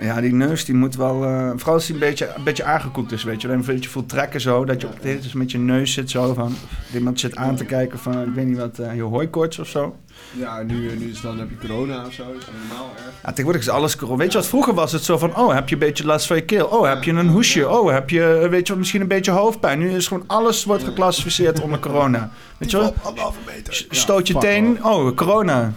Ja, 0.01 0.21
die 0.21 0.35
neus 0.35 0.65
die 0.65 0.75
moet 0.75 0.97
wel... 0.97 1.25
eh, 1.25 1.51
vooral 1.57 1.75
als 1.75 1.87
die 1.87 1.95
een 1.95 2.01
beetje, 2.01 2.35
beetje 2.45 2.65
aangekoekt 2.65 3.13
is, 3.13 3.25
weet 3.25 3.41
je. 3.41 3.49
wel. 3.49 3.57
Een 3.57 3.65
beetje 3.65 3.89
voelt 3.91 4.09
trekken 4.09 4.41
zo. 4.41 4.65
Dat 4.65 4.81
je 4.81 4.87
op 4.87 4.93
het 4.95 5.05
met 5.33 5.51
je 5.51 5.59
neus 5.59 5.93
zit 5.93 6.11
zo 6.11 6.35
van... 6.35 6.55
Iemand 6.97 7.21
zit 7.21 7.37
aan 7.37 7.57
te 7.57 7.65
kijken 7.65 7.99
van, 7.99 8.23
ik 8.23 8.35
weet 8.35 8.47
niet 8.47 8.59
wat, 8.59 8.79
eh, 8.79 8.95
je 8.95 9.03
hooikoorts 9.03 9.59
of 9.59 9.69
zo. 9.69 9.97
Ja, 10.33 10.63
nu, 10.63 10.97
nu 10.99 11.11
is 11.11 11.21
dan 11.21 11.39
heb 11.39 11.49
je 11.51 11.67
corona 11.67 12.07
of 12.07 12.13
zo, 12.13 12.23
is 12.23 12.45
dat 12.45 12.55
normaal 12.69 12.91
erg. 12.97 13.15
Ja, 13.23 13.29
tegenwoordig 13.29 13.63
is 13.63 13.69
alles 13.69 13.97
corona. 13.97 14.19
Weet 14.19 14.33
je 14.33 14.39
wat, 14.39 14.47
vroeger 14.47 14.75
was 14.75 14.93
het 14.93 15.05
zo 15.05 15.19
van... 15.19 15.37
Oh, 15.37 15.55
heb 15.55 15.69
je 15.69 15.75
een 15.75 15.81
beetje 15.81 16.05
last 16.05 16.27
van 16.27 16.37
je 16.37 16.43
keel? 16.43 16.67
Oh, 16.67 16.89
heb 16.89 17.03
je 17.03 17.13
een 17.13 17.29
hoesje? 17.29 17.69
Oh, 17.69 17.93
heb 17.93 18.11
je, 18.11 18.41
eh, 18.43 18.49
weet 18.49 18.67
je 18.67 18.69
wat, 18.69 18.79
misschien 18.79 19.01
een 19.01 19.09
beetje 19.09 19.31
hoofdpijn? 19.31 19.79
Nu 19.79 19.91
is 19.91 20.07
gewoon 20.07 20.25
alles 20.27 20.65
wordt 20.65 20.85
geclassificeerd 20.85 21.61
onder 21.61 21.79
corona. 21.79 22.31
Weet 22.59 22.71
je 22.71 22.77
wel? 22.77 22.95
Anderhalve 23.03 23.39
meter. 23.47 23.87
Stoot 23.91 24.27
je 24.27 24.39
teen? 24.39 24.85
Oh, 24.85 25.15
corona. 25.15 25.73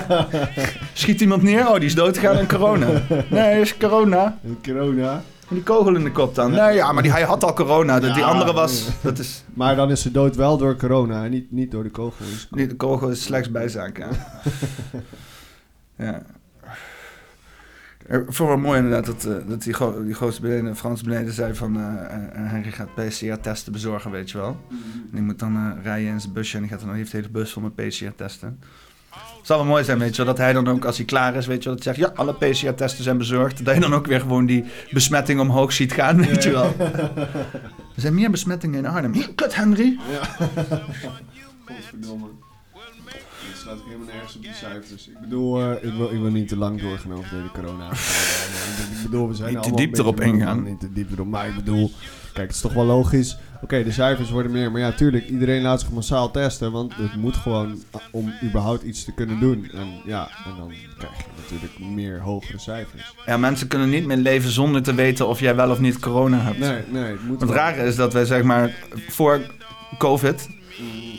Schiet 0.92 1.20
iemand 1.20 1.42
neer? 1.42 1.68
Oh, 1.68 1.74
die 1.74 1.84
is 1.84 1.94
doodgegaan 1.94 2.38
aan 2.38 2.46
corona. 2.46 2.86
Nee, 3.28 3.60
is 3.60 3.76
corona. 3.76 4.38
Corona. 4.62 5.22
En 5.48 5.54
die 5.54 5.62
kogel 5.62 5.94
in 5.96 6.04
de 6.04 6.12
kop 6.12 6.34
dan. 6.34 6.50
Nee, 6.50 6.74
ja, 6.74 6.92
maar 6.92 7.02
die, 7.02 7.12
hij 7.12 7.22
had 7.22 7.44
al 7.44 7.52
corona. 7.52 8.00
De- 8.00 8.12
die 8.12 8.24
andere 8.24 8.52
was... 8.52 8.82
nee. 8.86 8.94
Dat 9.02 9.18
is... 9.18 9.44
Maar 9.54 9.76
dan 9.76 9.90
is 9.90 10.02
ze 10.02 10.10
dood 10.10 10.36
wel 10.36 10.56
door 10.58 10.76
corona 10.76 11.24
en 11.24 11.30
niet, 11.30 11.52
niet 11.52 11.70
door 11.70 11.82
de 11.82 11.90
kogel. 11.90 12.24
Dus 12.26 12.48
Die, 12.50 12.66
de 12.66 12.76
kogel 12.76 13.08
is 13.10 13.22
slechts 13.22 13.50
bijzaak, 13.50 13.98
ja. 14.04 14.08
ja. 15.96 16.22
Er- 18.06 18.24
Voor 18.28 18.46
wel 18.46 18.56
mooi 18.56 18.78
inderdaad 18.78 19.06
dat, 19.06 19.24
eh, 19.24 19.48
dat 19.48 19.62
die, 19.62 19.72
go 19.74 20.04
die 20.04 20.14
gozer 20.14 20.42
beneden, 20.42 20.76
Frans 20.76 21.02
beneden 21.02 21.32
zei 21.32 21.54
van... 21.54 21.76
Henry 22.32 22.70
gaat 22.70 22.94
PCR-testen 22.94 23.72
bezorgen, 23.72 24.10
weet 24.10 24.30
je 24.30 24.38
wel. 24.38 24.56
En 24.70 25.08
die 25.12 25.22
moet 25.22 25.38
dan 25.38 25.78
rijden 25.82 26.08
in 26.12 26.20
zijn 26.20 26.32
busje 26.32 26.56
en 26.56 26.62
die 26.62 26.70
gaat 26.72 26.80
dan, 26.80 26.94
heeft 26.94 27.10
de 27.10 27.16
hele 27.16 27.28
bus 27.28 27.52
vol 27.52 27.62
met 27.62 27.74
PCR-testen. 27.74 28.58
Het 29.44 29.52
zal 29.52 29.62
wel 29.62 29.72
mooi 29.72 29.84
zijn, 29.84 29.98
weet 29.98 30.16
je 30.16 30.24
wel, 30.24 30.34
dat 30.34 30.44
hij 30.44 30.52
dan 30.52 30.68
ook 30.68 30.84
als 30.84 30.96
hij 30.96 31.06
klaar 31.06 31.34
is, 31.34 31.46
weet 31.46 31.62
je 31.62 31.68
wel, 31.68 31.74
dat 31.76 31.84
hij 31.84 31.94
zegt... 31.94 32.08
Ja, 32.08 32.22
alle 32.22 32.34
PCR-testen 32.34 33.04
zijn 33.04 33.18
bezorgd. 33.18 33.64
Dat 33.64 33.74
je 33.74 33.80
dan 33.80 33.94
ook 33.94 34.06
weer 34.06 34.20
gewoon 34.20 34.46
die 34.46 34.64
besmetting 34.90 35.40
omhoog 35.40 35.72
ziet 35.72 35.92
gaan, 35.92 36.16
weet 36.26 36.42
je 36.42 36.50
wel. 36.50 36.74
Er 37.94 38.00
zijn 38.00 38.14
meer 38.14 38.30
besmettingen 38.30 38.78
in 38.78 38.86
Arnhem. 38.86 39.12
Hier, 39.12 39.34
Kut, 39.34 39.54
Henry. 39.54 39.98
Ja. 40.10 40.48
Godverdomme. 41.64 42.26
Het 42.72 43.58
slaat 43.62 43.78
helemaal 43.84 44.06
nergens 44.06 44.36
op 44.36 44.42
die 44.42 44.52
cijfers. 44.52 45.08
Ik 45.08 45.20
bedoel, 45.20 45.60
eh, 45.60 45.88
ik, 45.88 45.92
wil, 45.94 46.10
ik 46.10 46.20
wil 46.20 46.30
niet 46.30 46.48
te 46.48 46.56
lang 46.56 46.80
doorgaan 46.80 47.12
over 47.12 47.30
de 47.30 47.36
hele 47.36 47.50
corona. 47.50 47.90
ik 48.96 49.02
bedoel, 49.02 49.28
we 49.28 49.34
zijn 49.34 49.54
Niet 49.54 49.62
te 49.62 49.74
diep 49.74 49.98
erop 49.98 50.20
ingaan. 50.20 50.62
Niet 50.62 50.80
te 50.80 50.92
diep 50.92 51.12
erop, 51.12 51.26
maar 51.26 51.48
ik 51.48 51.54
bedoel... 51.54 51.90
Kijk, 52.34 52.46
het 52.46 52.56
is 52.56 52.62
toch 52.62 52.72
wel 52.72 52.84
logisch. 52.84 53.38
Oké, 53.62 53.84
de 53.84 53.92
cijfers 53.92 54.30
worden 54.30 54.52
meer. 54.52 54.70
Maar 54.70 54.80
ja, 54.80 54.92
tuurlijk, 54.92 55.28
iedereen 55.28 55.62
laat 55.62 55.80
zich 55.80 55.90
massaal 55.90 56.30
testen. 56.30 56.72
Want 56.72 56.94
het 56.96 57.16
moet 57.16 57.36
gewoon 57.36 57.82
om 58.10 58.32
überhaupt 58.42 58.82
iets 58.82 59.04
te 59.04 59.12
kunnen 59.12 59.40
doen. 59.40 59.68
En 59.74 59.88
ja, 60.04 60.28
en 60.44 60.56
dan 60.58 60.72
krijg 60.98 61.16
je 61.16 61.24
natuurlijk 61.42 61.78
meer 61.78 62.20
hogere 62.20 62.58
cijfers. 62.58 63.14
Ja, 63.26 63.36
mensen 63.36 63.68
kunnen 63.68 63.90
niet 63.90 64.06
meer 64.06 64.16
leven 64.16 64.50
zonder 64.50 64.82
te 64.82 64.94
weten 64.94 65.28
of 65.28 65.40
jij 65.40 65.56
wel 65.56 65.70
of 65.70 65.80
niet 65.80 65.98
corona 65.98 66.38
hebt. 66.38 66.58
Nee, 66.58 66.82
nee, 66.90 67.12
het 67.12 67.24
moet 67.26 67.40
Het 67.40 67.48
wel. 67.50 67.58
rare 67.58 67.82
is 67.82 67.96
dat 67.96 68.12
wij 68.12 68.24
zeg 68.24 68.42
maar 68.42 68.74
voor 69.08 69.40
COVID 69.98 70.48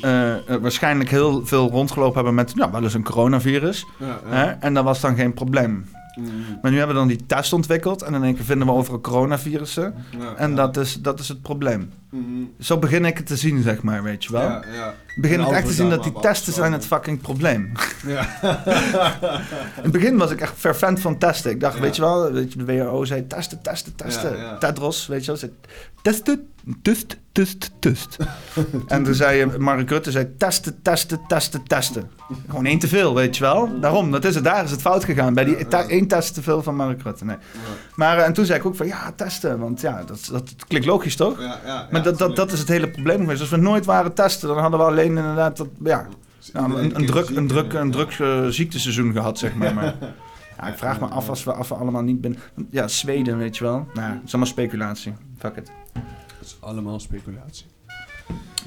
eh, 0.01 0.32
eh, 0.34 0.62
waarschijnlijk 0.62 1.10
heel 1.10 1.45
veel 1.45 1.69
rondgelopen 1.69 2.15
hebben 2.15 2.36
met 2.36 2.54
ja, 2.56 2.71
wel 2.71 2.84
eens 2.84 2.93
een 2.93 3.04
coronavirus. 3.04 3.86
Ja, 3.99 4.19
ja. 4.30 4.36
Hè? 4.36 4.45
En 4.51 4.73
dat 4.73 4.84
was 4.84 5.01
dan 5.01 5.15
geen 5.15 5.34
probleem. 5.34 5.86
Mm, 6.15 6.30
Maar 6.62 6.71
nu 6.71 6.78
hebben 6.78 6.95
we 6.95 7.01
dan 7.01 7.10
die 7.10 7.25
test 7.25 7.54
ontwikkeld 7.54 8.01
en 8.01 8.13
in 8.13 8.23
één 8.23 8.36
keer 8.36 8.43
vinden 8.45 8.67
we 8.67 8.73
overal 8.73 9.01
coronavirussen. 9.01 9.95
ja, 10.19 10.36
En 10.36 10.49
ja. 10.49 10.56
dat 10.56 10.78
is, 10.78 10.93
dat 11.01 11.19
is 11.19 11.28
het 11.28 11.41
probleem. 11.41 11.91
Mm, 12.10 12.51
Zo 12.60 12.78
begin 12.80 13.06
ik 13.06 13.17
het 13.17 13.25
te 13.28 13.36
zien, 13.36 13.62
zeg 13.62 13.82
maar, 13.82 14.04
weet 14.04 14.23
je 14.23 14.32
wel. 14.32 14.41
Ja, 14.41 14.93
begin 15.21 15.39
En 15.39 15.45
ik 15.45 15.51
echt 15.51 15.67
te 15.67 15.73
zien 15.73 15.89
dat 15.89 16.04
die 16.04 16.13
testen 16.19 16.54
zijn 16.54 16.71
het 16.73 16.86
fucking 16.86 17.21
probleem. 17.21 17.71
Ja. 18.08 18.28
In 19.78 19.84
het 19.84 19.91
begin 19.91 20.17
was 20.17 20.32
ik 20.32 20.41
echt 20.41 20.54
fervent 20.58 20.99
van 20.99 21.17
testen. 21.17 21.51
Ik 21.51 21.60
dacht, 21.60 21.80
weet 21.80 21.95
je 21.95 22.01
wel, 22.01 22.32
weet 22.32 22.54
je, 22.54 22.63
de 22.63 22.65
WHO 22.78 23.06
zei 23.06 23.28
testen, 23.28 23.62
testen, 23.62 23.95
testen. 23.95 24.60
Tedros, 24.60 25.08
weet 25.08 25.21
je 25.21 25.25
wel, 25.28 25.38
zei 25.38 25.51
testen, 26.01 26.47
tust, 26.82 27.17
tust, 27.32 27.71
tust. 27.80 28.17
en 28.88 29.04
toen 29.04 29.13
zei 29.13 29.41
eh, 29.41 29.56
Mark 29.56 29.89
Rutte, 29.89 30.12
zei 30.12 30.36
testen, 30.38 30.82
testen, 30.82 31.19
testen, 31.28 31.63
testen. 31.63 32.10
Gewoon 32.47 32.65
één 32.65 32.80
te 32.80 32.88
veel, 32.88 33.15
weet 33.15 33.38
je 33.38 33.43
wel. 33.43 33.80
Daarom, 33.80 34.12
dat 34.12 34.25
is 34.25 34.36
het, 34.36 34.43
daar 34.43 34.63
is 34.63 34.71
het 34.71 34.82
fout 34.82 35.04
gegaan. 35.04 35.34
Bij 35.34 35.45
die 35.45 35.67
één 35.67 36.08
test 36.08 36.34
te 36.34 36.41
veel 36.41 36.63
van 36.63 36.75
Mark 36.75 37.01
Rutte, 37.01 37.25
nee. 37.25 37.38
Maar 37.95 38.17
eh, 38.17 38.25
en 38.25 38.34
toen 38.34 38.45
zei 38.45 38.60
ik 38.60 38.65
ook 38.65 38.75
van, 38.75 38.88
ja, 38.88 39.12
testen, 39.15 39.60
want 39.60 39.82
ja, 39.82 40.04
dat, 40.04 40.30
dat 40.32 40.54
klinkt 40.67 40.88
logisch, 40.88 41.15
toch? 41.15 41.39
Ja, 41.39 41.60
ja, 41.65 41.88
Maar 41.91 42.04
dat, 42.04 42.17
dat, 42.17 42.36
dat 42.36 42.51
is 42.51 42.60
het 42.60 42.67
hele 42.67 42.89
probleem 42.89 43.19
geweest. 43.19 43.41
Als 43.41 43.49
we 43.49 43.58
nooit 43.58 43.86
waren 43.86 44.13
testen, 44.13 44.47
dan 44.47 44.58
hadden 44.58 44.80
we 44.80 44.86
alleen 44.86 45.17
inderdaad 45.17 45.58
dat, 45.58 45.67
ja, 45.84 46.08
nou, 46.54 46.80
een, 46.80 46.95
een 46.95 47.06
druk, 47.06 47.30
een 47.30 47.47
druk, 47.47 47.73
een 47.73 47.91
druk 47.91 48.12
eh, 48.19 48.45
ziekteseizoen 48.47 49.12
gehad, 49.12 49.39
zeg 49.39 49.56
maar. 49.56 49.73
maar 49.73 49.95
ja, 50.58 50.67
ik 50.67 50.78
vraag 50.78 50.99
me 50.99 51.06
af 51.06 51.30
als 51.30 51.43
we, 51.43 51.54
als 51.54 51.67
we 51.67 51.75
allemaal 51.75 52.01
niet 52.01 52.21
binnen... 52.21 52.39
Ja, 52.69 52.88
Zweden, 52.88 53.38
weet 53.38 53.58
je 53.58 53.63
wel. 53.63 53.88
Nou, 53.93 54.08
ja, 54.08 54.13
het 54.13 54.23
is 54.25 54.34
allemaal 54.34 54.51
speculatie. 54.51 55.13
Fuck 55.38 55.56
it. 55.56 55.71
Het 56.45 56.53
is 56.53 56.67
allemaal 56.67 56.99
speculatie. 56.99 57.65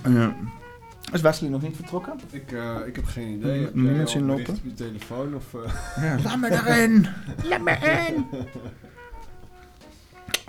Ja. 0.04 0.34
is 1.12 1.20
Wesley 1.20 1.50
nog 1.50 1.62
niet 1.62 1.76
vertrokken? 1.76 2.12
Ik, 2.30 2.52
eh, 2.52 2.76
ik 2.86 2.96
heb 2.96 3.04
geen 3.04 3.28
idee. 3.28 3.60
Moet 3.60 3.66
Heb 3.66 3.74
je 3.74 3.90
jij 3.90 4.00
al 4.00 4.08
zien 4.08 4.26
lopen? 4.26 4.54
op 4.54 4.60
je 4.62 4.74
telefoon? 4.74 5.34
Of, 5.34 5.54
eh? 5.54 6.02
Ja. 6.02 6.16
Laat 6.24 6.38
me 6.38 6.50
erin! 6.50 7.06
Laat 7.44 7.60
me 7.60 7.70
in! 7.70 8.26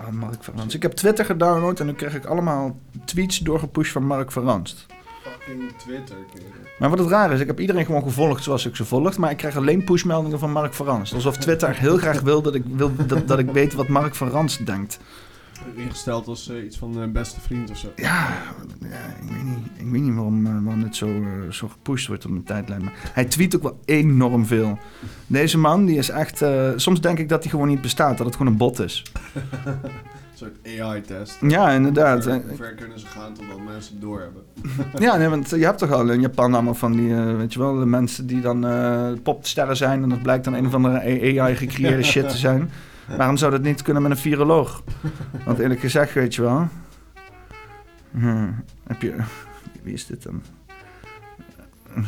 Oh, 0.00 0.08
Mark 0.24 0.44
Verranst. 0.44 0.74
Ik 0.74 0.82
heb 0.82 0.92
Twitter 0.92 1.24
gedownload 1.24 1.80
en 1.80 1.86
nu 1.86 1.92
krijg 1.92 2.14
ik 2.14 2.24
allemaal 2.24 2.78
tweets 3.04 3.38
doorgepusht 3.38 3.92
van 3.92 4.06
Mark 4.06 4.32
Verranst. 4.32 4.86
Fucking 5.22 5.72
Twitter, 5.76 6.16
kerel. 6.32 6.48
Maar 6.78 6.90
wat 6.90 6.98
het 6.98 7.08
raar 7.08 7.32
is, 7.32 7.40
ik 7.40 7.46
heb 7.46 7.60
iedereen 7.60 7.84
gewoon 7.84 8.02
gevolgd 8.02 8.42
zoals 8.42 8.66
ik 8.66 8.76
ze 8.76 8.84
volgt, 8.84 9.18
maar 9.18 9.30
ik 9.30 9.36
krijg 9.36 9.56
alleen 9.56 9.84
pushmeldingen 9.84 10.38
van 10.38 10.52
Mark 10.52 10.74
Verranst. 10.74 11.12
Alsof 11.12 11.36
Twitter 11.36 11.78
heel 11.78 11.96
graag 11.96 12.20
wil 12.20 12.42
dat 12.42 12.54
ik, 12.54 12.62
wil, 12.66 12.92
dat, 13.06 13.28
dat 13.28 13.38
ik 13.38 13.50
weet 13.50 13.74
wat 13.74 13.88
Mark 13.88 14.14
Verranst 14.14 14.66
denkt. 14.66 14.98
Ingesteld 15.76 16.26
als 16.26 16.48
eh, 16.48 16.64
iets 16.64 16.78
van 16.78 16.96
een 16.96 17.12
beste 17.12 17.40
vriend 17.40 17.70
of 17.70 17.76
zo. 17.76 17.88
Ja, 17.96 18.28
ja, 18.80 18.96
ik, 19.22 19.30
weet 19.30 19.44
niet, 19.44 19.66
ik 19.76 19.90
weet 19.90 20.02
niet 20.02 20.14
waarom, 20.14 20.46
eh, 20.46 20.52
waarom 20.52 20.82
dit 20.82 20.96
zo, 20.96 21.22
zo 21.50 21.68
gepusht 21.68 22.06
wordt 22.06 22.24
op 22.24 22.30
mijn 22.30 22.44
tijdlijn. 22.44 22.84
Maar 22.84 23.10
hij 23.12 23.24
tweet 23.24 23.56
ook 23.56 23.62
wel 23.62 23.78
enorm 23.84 24.46
veel. 24.46 24.78
Deze 25.26 25.58
man, 25.58 25.84
die 25.84 25.96
is 25.96 26.08
echt... 26.08 26.44
soms 26.76 27.00
denk 27.00 27.18
ik 27.18 27.28
dat 27.28 27.42
hij 27.42 27.50
gewoon 27.50 27.68
niet 27.68 27.80
bestaat. 27.80 28.16
Dat 28.16 28.26
het 28.26 28.36
gewoon 28.36 28.52
een 28.52 28.58
bot 28.58 28.78
is. 28.78 29.12
Een 29.34 29.72
soort 30.34 30.56
AI-test. 30.80 31.38
Ja, 31.40 31.70
inderdaad. 31.70 32.24
Hoe 32.24 32.42
ver, 32.56 32.74
kunnen 32.74 32.98
ze 32.98 33.06
gaan 33.06 33.34
totdat 33.34 33.58
mensen 33.64 33.92
het 33.92 34.02
doorhebben? 34.02 34.42
Ja, 34.98 35.16
nee, 35.16 35.28
want 35.28 35.50
je 35.50 35.64
hebt 35.64 35.78
toch 35.78 35.92
al 35.92 36.08
in 36.08 36.20
Japan 36.20 36.54
allemaal 36.54 36.74
van 36.74 36.92
die, 36.92 37.14
weet 37.14 37.52
je 37.52 37.58
wel, 37.58 37.78
de 37.78 37.86
mensen 37.86 38.26
die 38.26 38.40
dan 38.40 38.66
popsterren 39.22 39.76
zijn 39.76 40.02
en 40.02 40.08
dat 40.08 40.22
blijkt 40.22 40.44
dan 40.44 40.54
een 40.54 40.66
of 40.66 40.74
andere 40.74 41.00
AI-gecreëerde 41.00 42.02
shit 42.12 42.28
te 42.28 42.36
zijn. 42.36 42.70
Waarom 43.16 43.36
zou 43.36 43.50
dat 43.50 43.62
niet 43.62 43.82
kunnen 43.82 44.02
met 44.02 44.10
een 44.10 44.16
viroloog? 44.16 44.82
Want 45.44 45.58
eerlijk 45.58 45.80
gezegd, 45.80 46.12
weet 46.12 46.34
je 46.34 46.42
wel, 46.42 46.68
hm, 48.10 48.48
heb 48.86 49.02
je, 49.02 49.14
wie 49.82 49.94
is 49.94 50.06
dit 50.06 50.22
dan? 50.22 50.42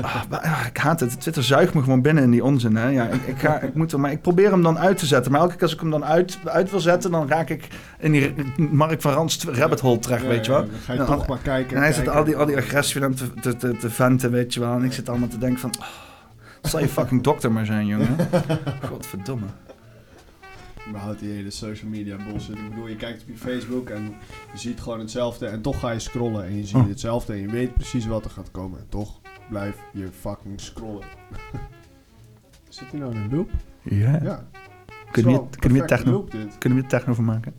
Ah, 0.00 0.22
maar, 0.28 0.40
ah, 0.40 0.66
ik 0.66 0.76
haat 0.76 1.00
het. 1.00 1.20
Twitter 1.20 1.44
zuigt 1.44 1.74
me 1.74 1.82
gewoon 1.82 2.02
binnen 2.02 2.22
in 2.22 2.30
die 2.30 2.44
onzin. 2.44 2.76
Hè? 2.76 2.88
Ja, 2.88 3.06
ik, 3.06 3.22
ik, 3.26 3.38
ga, 3.38 3.60
ik, 3.60 3.74
moet 3.74 3.92
er, 3.92 4.00
maar 4.00 4.10
ik 4.10 4.22
probeer 4.22 4.50
hem 4.50 4.62
dan 4.62 4.78
uit 4.78 4.98
te 4.98 5.06
zetten. 5.06 5.32
Maar 5.32 5.40
elke 5.40 5.52
keer 5.52 5.62
als 5.62 5.72
ik 5.72 5.80
hem 5.80 5.90
dan 5.90 6.04
uit, 6.04 6.38
uit 6.44 6.70
wil 6.70 6.80
zetten, 6.80 7.10
dan 7.10 7.28
raak 7.28 7.48
ik 7.48 7.68
in 7.98 8.12
die 8.12 8.34
Mark 8.56 9.00
van 9.00 9.12
Ranst 9.12 9.44
rabbit 9.44 9.80
hole 9.80 9.98
terecht, 9.98 10.26
weet 10.26 10.46
je 10.46 10.52
wel. 10.52 10.60
Dan 10.60 10.70
ga 10.84 10.92
je 10.92 10.98
Ja, 10.98 11.04
toch 11.04 11.26
maar 11.26 11.38
kijken. 11.38 11.76
En 11.76 11.82
hij 11.82 11.92
zit 11.92 12.08
al 12.08 12.24
die, 12.24 12.36
al 12.36 12.46
die 12.46 12.56
agressie 12.56 13.00
te, 13.14 13.34
te, 13.40 13.56
te, 13.56 13.76
te 13.76 13.90
venten, 13.90 14.30
weet 14.30 14.54
je 14.54 14.60
wel. 14.60 14.72
En 14.72 14.84
ik 14.84 14.92
zit 14.92 15.08
allemaal 15.08 15.28
te 15.28 15.38
denken 15.38 15.60
van... 15.60 15.70
Oh, 15.78 16.68
zal 16.68 16.80
je 16.80 16.88
fucking 16.88 17.22
dokter 17.22 17.52
maar 17.52 17.66
zijn, 17.66 17.86
jongen. 17.86 18.16
Godverdomme. 18.88 19.46
Überhaupt 20.88 21.18
die 21.20 21.30
hele 21.30 21.50
social 21.50 21.90
media 21.90 22.16
bullshit. 22.16 22.56
Ik 22.58 22.68
bedoel, 22.68 22.86
je 22.88 22.96
kijkt 22.96 23.22
op 23.22 23.28
je 23.28 23.36
Facebook 23.36 23.88
en 23.90 24.14
je 24.52 24.58
ziet 24.58 24.80
gewoon 24.80 24.98
hetzelfde 24.98 25.46
en 25.46 25.62
toch 25.62 25.80
ga 25.80 25.90
je 25.90 25.98
scrollen 25.98 26.44
en 26.44 26.56
je 26.56 26.64
ziet 26.66 26.76
Oh. 26.76 26.88
hetzelfde 26.88 27.32
en 27.32 27.38
je 27.40 27.48
weet 27.48 27.74
precies 27.74 28.06
wat 28.06 28.24
er 28.24 28.30
gaat 28.30 28.50
komen. 28.50 28.78
En 28.78 28.86
toch 28.88 29.20
blijf 29.48 29.76
je 29.92 30.08
fucking 30.20 30.60
scrollen. 30.60 31.06
Zit 32.68 32.90
hij 32.90 33.00
nou 33.00 33.14
in 33.14 33.20
een 33.20 33.36
loop? 33.36 33.50
Ja. 33.82 34.20
Ja. 34.22 34.48
Kunnen 35.10 35.32
we 35.34 35.58
kunnen 35.58 35.80
we 35.80 35.86
techno, 35.86 36.12
loop 36.12 36.30
dit. 36.30 36.58
kunnen 36.58 36.78
we 36.78 36.86
techno 36.86 37.14
van 37.14 37.24
maken? 37.24 37.54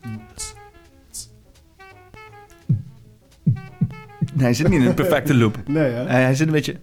Nee, 4.34 4.44
hij 4.44 4.54
zit 4.54 4.68
niet 4.68 4.80
in 4.80 4.86
een 4.86 4.94
perfecte 4.94 5.34
loop. 5.34 5.58
Nee 5.66 5.92
hè? 5.92 6.04
Hij, 6.06 6.22
hij 6.22 6.34
zit 6.34 6.46
een 6.46 6.52
beetje... 6.52 6.76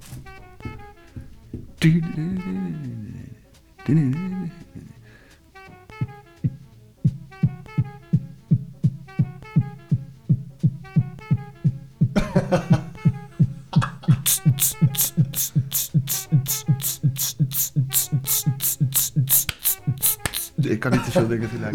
kan 20.83 20.91
niet 20.91 21.03
te 21.03 21.11
veel 21.11 21.27
dingen 21.27 21.49
tegelijk. 21.49 21.73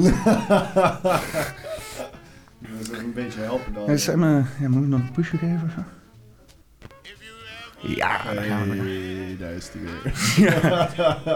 Dat 2.58 2.80
is 2.80 2.98
een 2.98 3.12
beetje 3.14 3.40
helpen 3.40 3.72
dan. 3.74 3.86
Hey, 3.90 4.16
maar, 4.16 4.48
ja, 4.60 4.68
moet 4.68 4.82
ik 4.82 4.88
nog 4.88 5.00
een 5.00 5.10
pushje 5.12 5.36
geven 5.38 5.62
of 5.66 5.72
zo? 5.72 5.82
Ja, 7.80 8.34
daar 8.34 8.44
gaan 8.44 8.70
we. 8.70 8.76
Hey, 8.76 9.36
daar 9.38 9.52
is 9.52 9.70
hij 9.72 9.82
weer. 9.82 10.12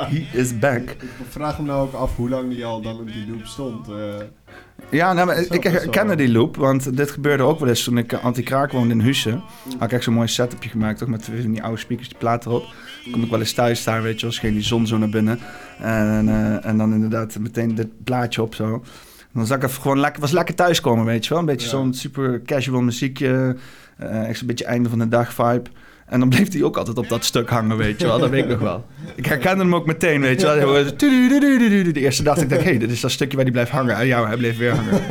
He 0.32 0.38
is 0.38 0.58
back. 0.58 0.90
Ik 0.90 1.10
vraag 1.28 1.56
hem 1.56 1.66
nou 1.66 1.86
ook 1.86 1.92
af 1.94 2.16
hoe 2.16 2.28
lang 2.28 2.48
die 2.50 2.64
al 2.64 2.80
dan 2.82 2.98
op 3.00 3.06
die 3.06 3.30
loop 3.30 3.44
stond. 3.44 3.88
eh. 3.88 4.14
Ja, 4.90 5.12
nou, 5.12 5.26
maar 5.26 5.38
ik 5.38 5.62
herkende 5.62 6.14
die 6.16 6.30
loop, 6.32 6.56
want 6.56 6.96
dit 6.96 7.10
gebeurde 7.10 7.42
ook 7.42 7.58
wel 7.60 7.68
eens 7.68 7.84
toen 7.84 7.98
ik 7.98 8.12
eh, 8.12 8.24
anti-kraak 8.24 8.72
woonde 8.72 8.94
in 8.94 9.00
Hussen. 9.00 9.42
Had 9.78 9.82
ik 9.82 9.92
echt 9.92 10.04
zo'n 10.04 10.14
mooi 10.14 10.28
setupje 10.28 10.68
gemaakt, 10.68 10.98
toch, 10.98 11.08
met 11.08 11.30
die 11.44 11.62
oude 11.62 11.78
speakers, 11.80 12.08
die 12.08 12.18
plaat 12.18 12.46
erop. 12.46 12.64
Kom 13.12 13.22
ik 13.22 13.30
wel 13.30 13.38
eens 13.38 13.52
thuis 13.52 13.80
staan, 13.80 14.02
weet 14.02 14.16
je 14.20 14.26
wel, 14.26 14.34
scheen 14.34 14.52
die 14.52 14.62
zon 14.62 14.86
zo 14.86 14.98
naar 14.98 15.08
binnen. 15.08 15.38
En, 15.78 16.28
eh, 16.28 16.66
en 16.66 16.76
dan 16.78 16.92
inderdaad 16.94 17.38
meteen 17.38 17.74
dit 17.74 18.04
plaatje 18.04 18.42
op 18.42 18.54
zo. 18.54 18.72
En 18.74 19.38
dan 19.38 19.46
zag 19.46 19.56
ik 19.56 19.62
even 19.64 19.82
gewoon 19.82 20.00
lekker, 20.00 20.20
was 20.20 20.30
lekker 20.32 20.54
thuiskomen, 20.54 21.04
weet 21.04 21.24
je 21.24 21.30
wel. 21.30 21.38
Een 21.38 21.44
beetje 21.44 21.66
Ja. 21.66 21.72
zo'n 21.72 21.94
super 21.94 22.42
casual 22.42 22.80
muziekje, 22.82 23.56
eh, 23.96 24.28
echt 24.28 24.38
zo'n 24.38 24.46
beetje 24.46 24.64
einde 24.64 24.88
van 24.88 24.98
de 24.98 25.08
dag 25.08 25.32
vibe. 25.34 25.62
En 26.12 26.20
dan 26.20 26.28
bleef 26.28 26.52
hij 26.52 26.62
ook 26.62 26.76
altijd 26.76 26.98
op 26.98 27.08
dat 27.08 27.24
stuk 27.24 27.50
hangen, 27.50 27.76
weet 27.76 28.00
je 28.00 28.06
wel. 28.06 28.18
Dat 28.18 28.30
weet 28.30 28.42
ik 28.42 28.50
nog 28.50 28.58
wel. 28.58 28.86
Ik 29.14 29.26
herkende 29.26 29.62
hem 29.62 29.74
ook 29.74 29.86
meteen, 29.86 30.20
weet 30.20 30.40
je 30.40 30.46
wel. 30.46 30.84
De 31.92 32.00
eerste 32.00 32.22
dag 32.22 32.36
dacht 32.36 32.50
ik, 32.50 32.58
hé, 32.58 32.64
hey, 32.64 32.78
dit 32.78 32.90
is 32.90 33.00
dat 33.00 33.10
stukje 33.10 33.34
waar 33.36 33.44
hij 33.44 33.52
blijft 33.52 33.70
hangen. 33.70 33.96
En 33.96 34.06
ja, 34.06 34.26
hij 34.26 34.36
bleef 34.36 34.56
weer 34.58 34.74
hangen. 34.74 35.02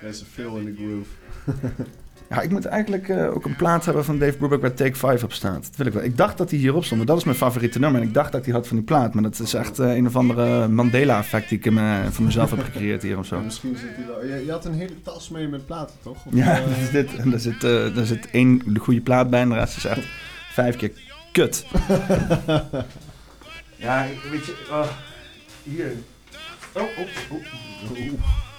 Er 0.00 0.08
is 0.08 0.24
veel 0.34 0.56
in 0.56 0.64
de 0.64 0.74
groove. 0.76 1.90
Ja, 2.34 2.40
ik 2.40 2.50
moet 2.50 2.64
eigenlijk 2.66 3.08
eh, 3.08 3.34
ook 3.34 3.44
een 3.44 3.56
plaat 3.56 3.84
hebben 3.84 4.04
van 4.04 4.18
Dave 4.18 4.36
Brubeck 4.36 4.60
waar 4.60 4.74
Take 4.74 4.94
5 4.94 5.24
op 5.24 5.32
staat. 5.32 5.62
Dat 5.66 5.76
wil 5.76 5.86
ik 5.86 5.92
wel. 5.92 6.02
Ik 6.02 6.16
dacht 6.16 6.38
dat 6.38 6.50
hij 6.50 6.58
hierop 6.58 6.84
stond, 6.84 6.96
maar 6.98 7.08
dat 7.08 7.18
is 7.18 7.24
mijn 7.24 7.36
favoriete 7.36 7.78
nummer. 7.78 8.00
En 8.00 8.06
ik 8.06 8.14
dacht 8.14 8.32
dat 8.32 8.44
hij 8.44 8.54
had 8.54 8.66
van 8.68 8.76
die 8.76 8.86
plaat. 8.86 9.14
Maar 9.14 9.22
dat 9.22 9.38
is 9.38 9.54
echt 9.54 9.78
eh, 9.78 9.94
een 9.94 10.06
of 10.06 10.16
andere 10.16 10.68
Mandela-effect 10.68 11.48
die 11.48 11.58
ik 11.58 11.64
in 11.64 11.74
mijn- 11.74 12.12
voor 12.12 12.24
mezelf 12.24 12.50
heb 12.50 12.64
gecreëerd 12.64 13.02
hier 13.02 13.18
of 13.18 13.26
zo. 13.26 13.36
Ja, 13.36 13.42
misschien 13.42 13.76
zit 13.76 13.88
hij 13.96 14.06
wel. 14.06 14.24
Je, 14.36 14.44
je 14.44 14.50
had 14.50 14.64
een 14.64 14.74
hele 14.74 15.02
tas 15.02 15.28
mee 15.28 15.48
met 15.48 15.66
platen, 15.66 15.94
toch? 16.02 16.26
Of, 16.26 16.32
Ja, 16.34 16.54
eh, 16.58 16.64
dat 16.68 16.76
is 16.82 16.90
dit. 16.90 17.16
En 17.16 17.30
daar 17.30 17.40
zit, 17.40 17.64
eh, 17.64 17.94
daar 17.94 18.06
zit 18.06 18.30
één 18.30 18.62
de 18.66 18.80
goede 18.80 19.00
plaat 19.00 19.30
bij 19.30 19.40
en 19.40 19.48
de 19.48 19.54
rest 19.54 19.76
is 19.76 19.84
echt 19.84 20.06
vijf 20.52 20.76
keer 20.76 20.92
kut. 21.32 21.66
ja, 23.76 24.06
weet 24.30 24.46
je... 24.46 24.66
oh, 24.70 24.86
hier. 25.62 25.92
Oh, 26.72 26.82
oh, 26.82 27.06
oh. 27.30 28.51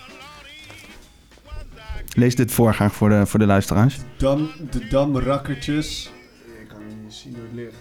Lees 2.16 2.36
dit 2.36 2.52
voor 2.52 2.74
graag 2.74 2.94
voor 2.94 3.10
de, 3.10 3.26
voor 3.26 3.40
de 3.40 3.46
luisteraars. 3.46 3.98
Dam, 4.18 4.50
de 4.72 4.88
damrakkertjes. 4.88 6.12
Ik 6.62 6.68
kan 6.68 6.78
niet 7.04 7.14
zien 7.14 7.34
hoe 7.36 7.44
het 7.44 7.54
ligt. 7.54 7.76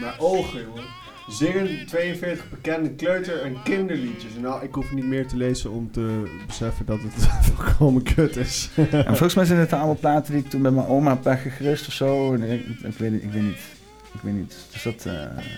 Mijn 0.00 0.12
ogen, 0.18 0.60
jongen. 0.60 0.84
Zingen 1.28 1.86
42 1.86 2.50
bekende 2.50 2.90
kleuter- 2.90 3.42
en 3.42 3.62
kinderliedjes. 3.62 4.30
Nou, 4.40 4.64
ik 4.64 4.74
hoef 4.74 4.92
niet 4.92 5.04
meer 5.04 5.26
te 5.26 5.36
lezen 5.36 5.70
om 5.70 5.90
te 5.90 6.22
beseffen 6.46 6.86
dat 6.86 6.98
het 7.02 7.26
volkomen 7.52 8.02
kut 8.02 8.36
is. 8.36 8.70
En 8.90 9.04
volgens 9.06 9.34
mij 9.34 9.44
zijn 9.44 9.58
het 9.58 9.72
allemaal 9.72 9.96
platen 10.00 10.32
die 10.34 10.42
ik 10.44 10.50
toen 10.50 10.60
met 10.60 10.74
mijn 10.74 10.86
oma 10.86 11.10
heb 11.10 11.24
weggegrust 11.24 11.86
of 11.86 11.92
zo. 11.92 12.34
En 12.34 12.42
Ik, 12.42 12.60
ik, 12.82 12.98
weet, 12.98 13.22
ik 13.22 13.32
weet 13.32 13.42
niet. 13.42 13.58
Ik 14.14 14.20
weet 14.24 14.34
niet. 14.34 14.54
Dus 14.72 14.82
dat, 14.82 15.04
eh, 15.06 15.12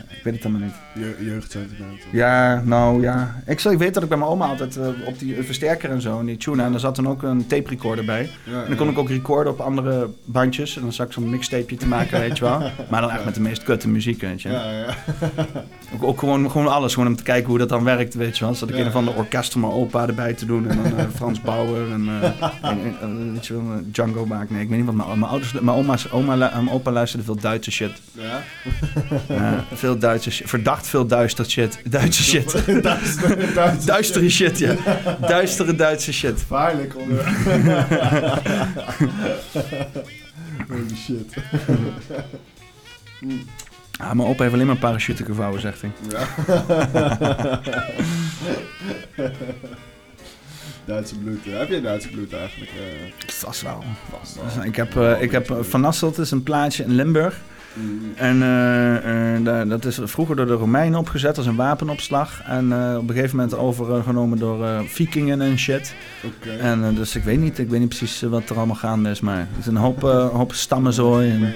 ik 0.08 0.22
weet 0.24 0.34
het 0.34 0.44
allemaal 0.44 0.62
niet. 0.62 0.74
Je, 0.94 1.24
jeugdsentiment. 1.24 1.98
Ja, 2.12 2.62
nou 2.64 3.02
ja. 3.02 3.42
Ik, 3.46 3.60
ik 3.62 3.78
weet 3.78 3.94
dat 3.94 4.02
ik 4.02 4.08
bij 4.08 4.18
mijn 4.18 4.30
oma 4.30 4.46
altijd 4.46 4.76
eh, 4.76 4.86
op 5.06 5.18
die 5.18 5.42
versterker 5.42 5.90
en 5.90 6.00
zo, 6.00 6.18
en 6.18 6.26
die 6.26 6.36
tuner, 6.36 6.64
en 6.64 6.70
daar 6.70 6.80
zat 6.80 6.96
dan 6.96 7.08
ook 7.08 7.22
een 7.22 7.46
tape 7.46 7.68
recorder 7.68 8.04
bij. 8.04 8.30
Ja, 8.44 8.62
En 8.62 8.68
dan 8.68 8.76
kon 8.76 8.88
ik 8.88 8.98
ook 8.98 9.08
recorden 9.08 9.52
op 9.52 9.60
andere 9.60 10.10
bandjes. 10.24 10.76
En 10.76 10.82
dan 10.82 10.92
zat 10.92 11.06
ik 11.06 11.12
zo'n 11.12 11.30
mixtapeje 11.30 11.76
te 11.78 11.86
maken, 11.86 12.20
weet 12.20 12.38
je 12.38 12.44
wel. 12.44 12.58
Maar 12.90 13.00
dan 13.00 13.10
echt 13.10 13.24
met 13.24 13.34
de 13.34 13.40
meest 13.40 13.62
kutte 13.62 13.88
muziek, 13.88 14.20
weet 14.20 14.42
je. 14.42 14.48
Ja, 14.48 14.70
ja. 14.70 14.86
Ook, 15.94 16.02
ook 16.04 16.18
gewoon, 16.18 16.50
gewoon 16.50 16.68
alles, 16.68 16.94
gewoon 16.94 17.08
om 17.08 17.16
te 17.16 17.22
kijken 17.22 17.48
hoe 17.48 17.58
dat 17.58 17.68
dan 17.68 17.84
werkt, 17.84 18.14
weet 18.14 18.38
je 18.38 18.44
wel. 18.44 18.54
Zat 18.54 18.68
ik 18.68 18.76
Ja. 18.76 18.84
een 18.84 18.90
van 18.92 19.04
de 19.04 19.10
orkest 19.10 19.52
van 19.52 19.60
mijn 19.60 19.72
opa 19.72 20.06
erbij 20.06 20.34
te 20.34 20.46
doen. 20.46 20.68
En 20.68 20.76
dan 20.82 20.98
eh, 20.98 21.04
Frans 21.14 21.40
Bauer 21.40 21.90
en, 21.92 22.08
en, 22.62 22.78
en, 23.00 23.32
weet 23.32 23.46
je 23.46 23.54
wel, 23.54 23.80
Django 23.90 24.26
Baak. 24.26 24.50
Nee, 24.50 24.62
ik 24.62 24.68
weet 24.68 24.76
niet 24.78 24.86
wat 24.86 24.94
mijn, 24.94 25.18
mijn 25.18 25.30
ouders... 25.30 25.52
Mijn, 25.52 25.76
oma's, 25.76 26.10
oma, 26.10 26.34
mijn 26.36 26.70
opa 26.70 26.90
luisterde 26.90 27.24
veel 27.24 27.36
Duitse 27.36 27.70
shit. 27.70 27.92
ja. 28.12 28.39
Ja, 29.28 29.64
veel 29.74 29.98
Duitse. 29.98 30.30
Verdacht 30.48 30.86
veel 30.86 31.06
duister 31.06 31.50
shit. 31.50 31.80
Duitse 31.84 32.22
shit. 32.22 32.52
Duister, 32.82 33.54
duister. 33.54 33.86
Duistere 33.86 34.30
shit, 34.30 34.58
ja. 34.58 34.74
Duistere 35.20 35.74
Duitse 35.74 36.12
shit. 36.12 36.38
Gevaarlijk 36.38 36.96
onder. 36.96 37.24
Holy 40.68 40.96
shit. 41.04 41.34
Ah, 43.98 44.12
mijn 44.12 44.28
opa 44.28 44.42
heeft 44.42 44.54
alleen 44.54 44.66
maar 44.66 44.76
parachute 44.76 45.24
gevouwen, 45.24 45.60
zegt 45.60 45.80
hij. 45.80 45.90
Ja. 46.08 46.26
Duitse 50.84 51.18
bloed. 51.18 51.38
Heb 51.44 51.68
je 51.68 51.80
Duitse 51.80 52.08
bloed 52.08 52.32
eigenlijk? 52.32 52.70
eh? 52.70 53.30
Vast 53.32 53.62
wel. 53.62 53.84
vast 54.10 54.38
Dus 54.56 54.64
Ik 54.64 54.76
heb, 54.76 54.96
eh, 54.96 55.22
ik 55.22 55.30
heb 55.30 55.50
eh, 55.50 55.56
Van 55.60 55.80
Nasselt 55.80 56.18
is 56.18 56.30
een 56.30 56.42
plaatsje 56.42 56.82
in 56.82 56.94
Limburg. 56.94 57.40
Mm. 57.74 58.12
En 58.14 58.42
eh, 58.42 59.60
eh, 59.60 59.68
dat 59.68 59.84
is 59.84 59.98
vroeger 60.02 60.36
door 60.36 60.46
de 60.46 60.52
Romeinen 60.52 60.98
opgezet 60.98 61.36
als 61.36 61.46
een 61.46 61.56
wapenopslag. 61.56 62.42
En 62.46 62.72
eh, 62.72 62.96
op 62.96 63.08
een 63.08 63.14
gegeven 63.14 63.36
moment 63.36 63.56
overgenomen 63.56 64.38
door 64.38 64.84
vikingen 64.86 65.40
en 65.40 65.58
shit. 65.58 65.94
Oké. 66.24 66.50
En 66.50 66.94
dus 66.94 67.16
ik 67.16 67.22
weet 67.22 67.40
niet, 67.40 67.58
ik 67.58 67.68
weet 67.68 67.80
niet 67.80 67.88
precies 67.88 68.20
wat 68.20 68.50
er 68.50 68.56
allemaal 68.56 68.76
gaande 68.76 69.10
is. 69.10 69.20
Maar 69.20 69.38
het 69.38 69.58
is 69.58 69.66
een 69.66 69.76
hoop, 69.76 70.00
hoop 70.32 70.52
stammenzooi. 70.52 71.30
En, 71.30 71.54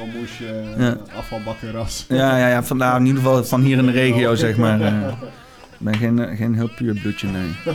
Ja. 0.78 0.96
afvalbakkenras. 1.16 2.04
ja, 2.08 2.38
ja, 2.38 2.48
ja 2.48 2.64
van, 2.64 2.76
nou, 2.76 3.00
in 3.00 3.06
ieder 3.06 3.22
geval 3.22 3.44
van 3.44 3.60
hier 3.60 3.78
in 3.78 3.86
de 3.86 3.92
regio, 3.92 4.34
zeg 4.34 4.56
maar. 4.56 4.80
ik 4.80 5.78
ben 5.78 5.96
geen, 5.96 6.36
geen 6.36 6.54
heel 6.54 6.70
puur 6.76 7.00
bloedje, 7.00 7.28
nee. 7.28 7.50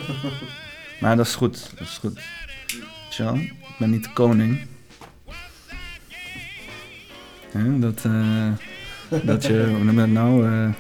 Maar 1.00 1.16
dat 1.16 1.26
is 1.26 1.36
goed, 1.36 1.70
dat 1.78 1.88
is 1.88 1.98
goed. 1.98 2.20
Tja, 3.10 3.34
ik 3.34 3.76
ben 3.80 3.90
niet 3.90 4.04
de 4.04 4.14
koning. 4.14 4.60
Hè, 7.52 7.80
dat, 7.80 8.06
eh, 8.06 8.52
dat 9.24 9.46
je, 9.46 9.80
nou, 10.08 10.48
eh, 10.48 10.74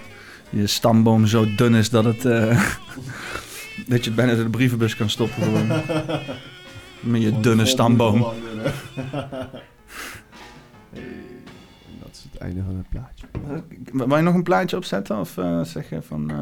je 0.49 0.67
stamboom 0.67 1.25
zo 1.25 1.55
dun 1.55 1.75
is 1.75 1.89
dat 1.89 2.05
het, 2.05 2.25
eh, 2.25 2.62
Dat 3.88 4.03
je 4.03 4.05
het 4.05 4.15
bijna 4.15 4.36
door 4.36 4.43
de 4.43 4.49
brievenbus 4.49 4.95
kan 4.95 5.10
stoppen. 5.10 5.43
Gewoon. 5.43 5.67
Met 6.99 7.21
je 7.21 7.39
dunne 7.39 7.65
stamboom. 7.65 8.19
Dat 11.99 12.12
is 12.12 12.25
het 12.32 12.41
einde 12.41 12.63
van 12.63 12.75
het 12.75 12.89
plaatje. 12.89 13.25
Uh, 13.93 14.08
Wil 14.08 14.17
je 14.17 14.23
nog 14.23 14.34
een 14.34 14.43
plaatje 14.43 14.77
opzetten? 14.77 15.19
Of 15.19 15.38
uh, 15.38 15.63
zeg 15.63 15.89
je 15.89 16.01
van... 16.01 16.32
Uh, 16.32 16.38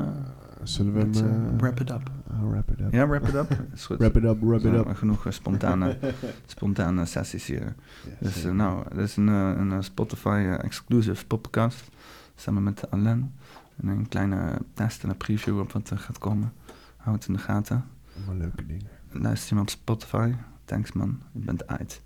Zullen 0.63 0.93
we 0.93 0.99
hem... 0.99 1.11
uh, 1.13 1.59
wrap 1.59 1.79
it 1.79 1.89
up. 1.89 2.09
Wrap 2.41 2.69
it 2.69 2.79
up. 2.81 2.93
Ja, 2.93 3.07
wrap 3.07 3.27
it 3.27 3.35
up. 3.35 3.51
Is 3.73 3.85
goed. 3.85 3.97
wrap 3.97 4.15
it 4.15 4.23
up, 4.23 4.41
wrap 4.41 4.65
it 4.65 4.73
up. 4.73 4.95
Genoeg 4.95 5.25
spontane, 5.29 5.97
spontane 6.55 7.05
sessies 7.05 7.45
hier. 7.45 7.75
Yes, 8.19 8.33
dus 8.33 8.43
nou, 8.43 8.83
dit 8.89 8.99
is 8.99 9.15
een, 9.15 9.27
een 9.27 9.83
Spotify-exclusive 9.83 11.25
podcast. 11.25 11.89
Samen 12.35 12.63
met 12.63 12.91
Alain. 12.91 13.33
En 13.81 13.87
een 13.87 14.07
kleine 14.07 14.57
test 14.73 15.03
en 15.03 15.09
een 15.09 15.17
preview 15.17 15.59
op 15.59 15.71
wat 15.71 15.89
er 15.89 15.97
gaat 15.97 16.17
komen. 16.17 16.53
Houd 16.97 17.15
het 17.15 17.27
in 17.27 17.33
de 17.33 17.39
gaten. 17.39 17.85
Allemaal 18.15 18.35
leuke 18.35 18.65
dingen. 18.65 18.87
Luister 19.11 19.49
je 19.49 19.55
me 19.55 19.61
op 19.61 19.69
Spotify. 19.69 20.33
Thanks 20.65 20.91
man, 20.91 21.21
je 21.31 21.39
bent 21.39 21.67
uit. 21.67 22.01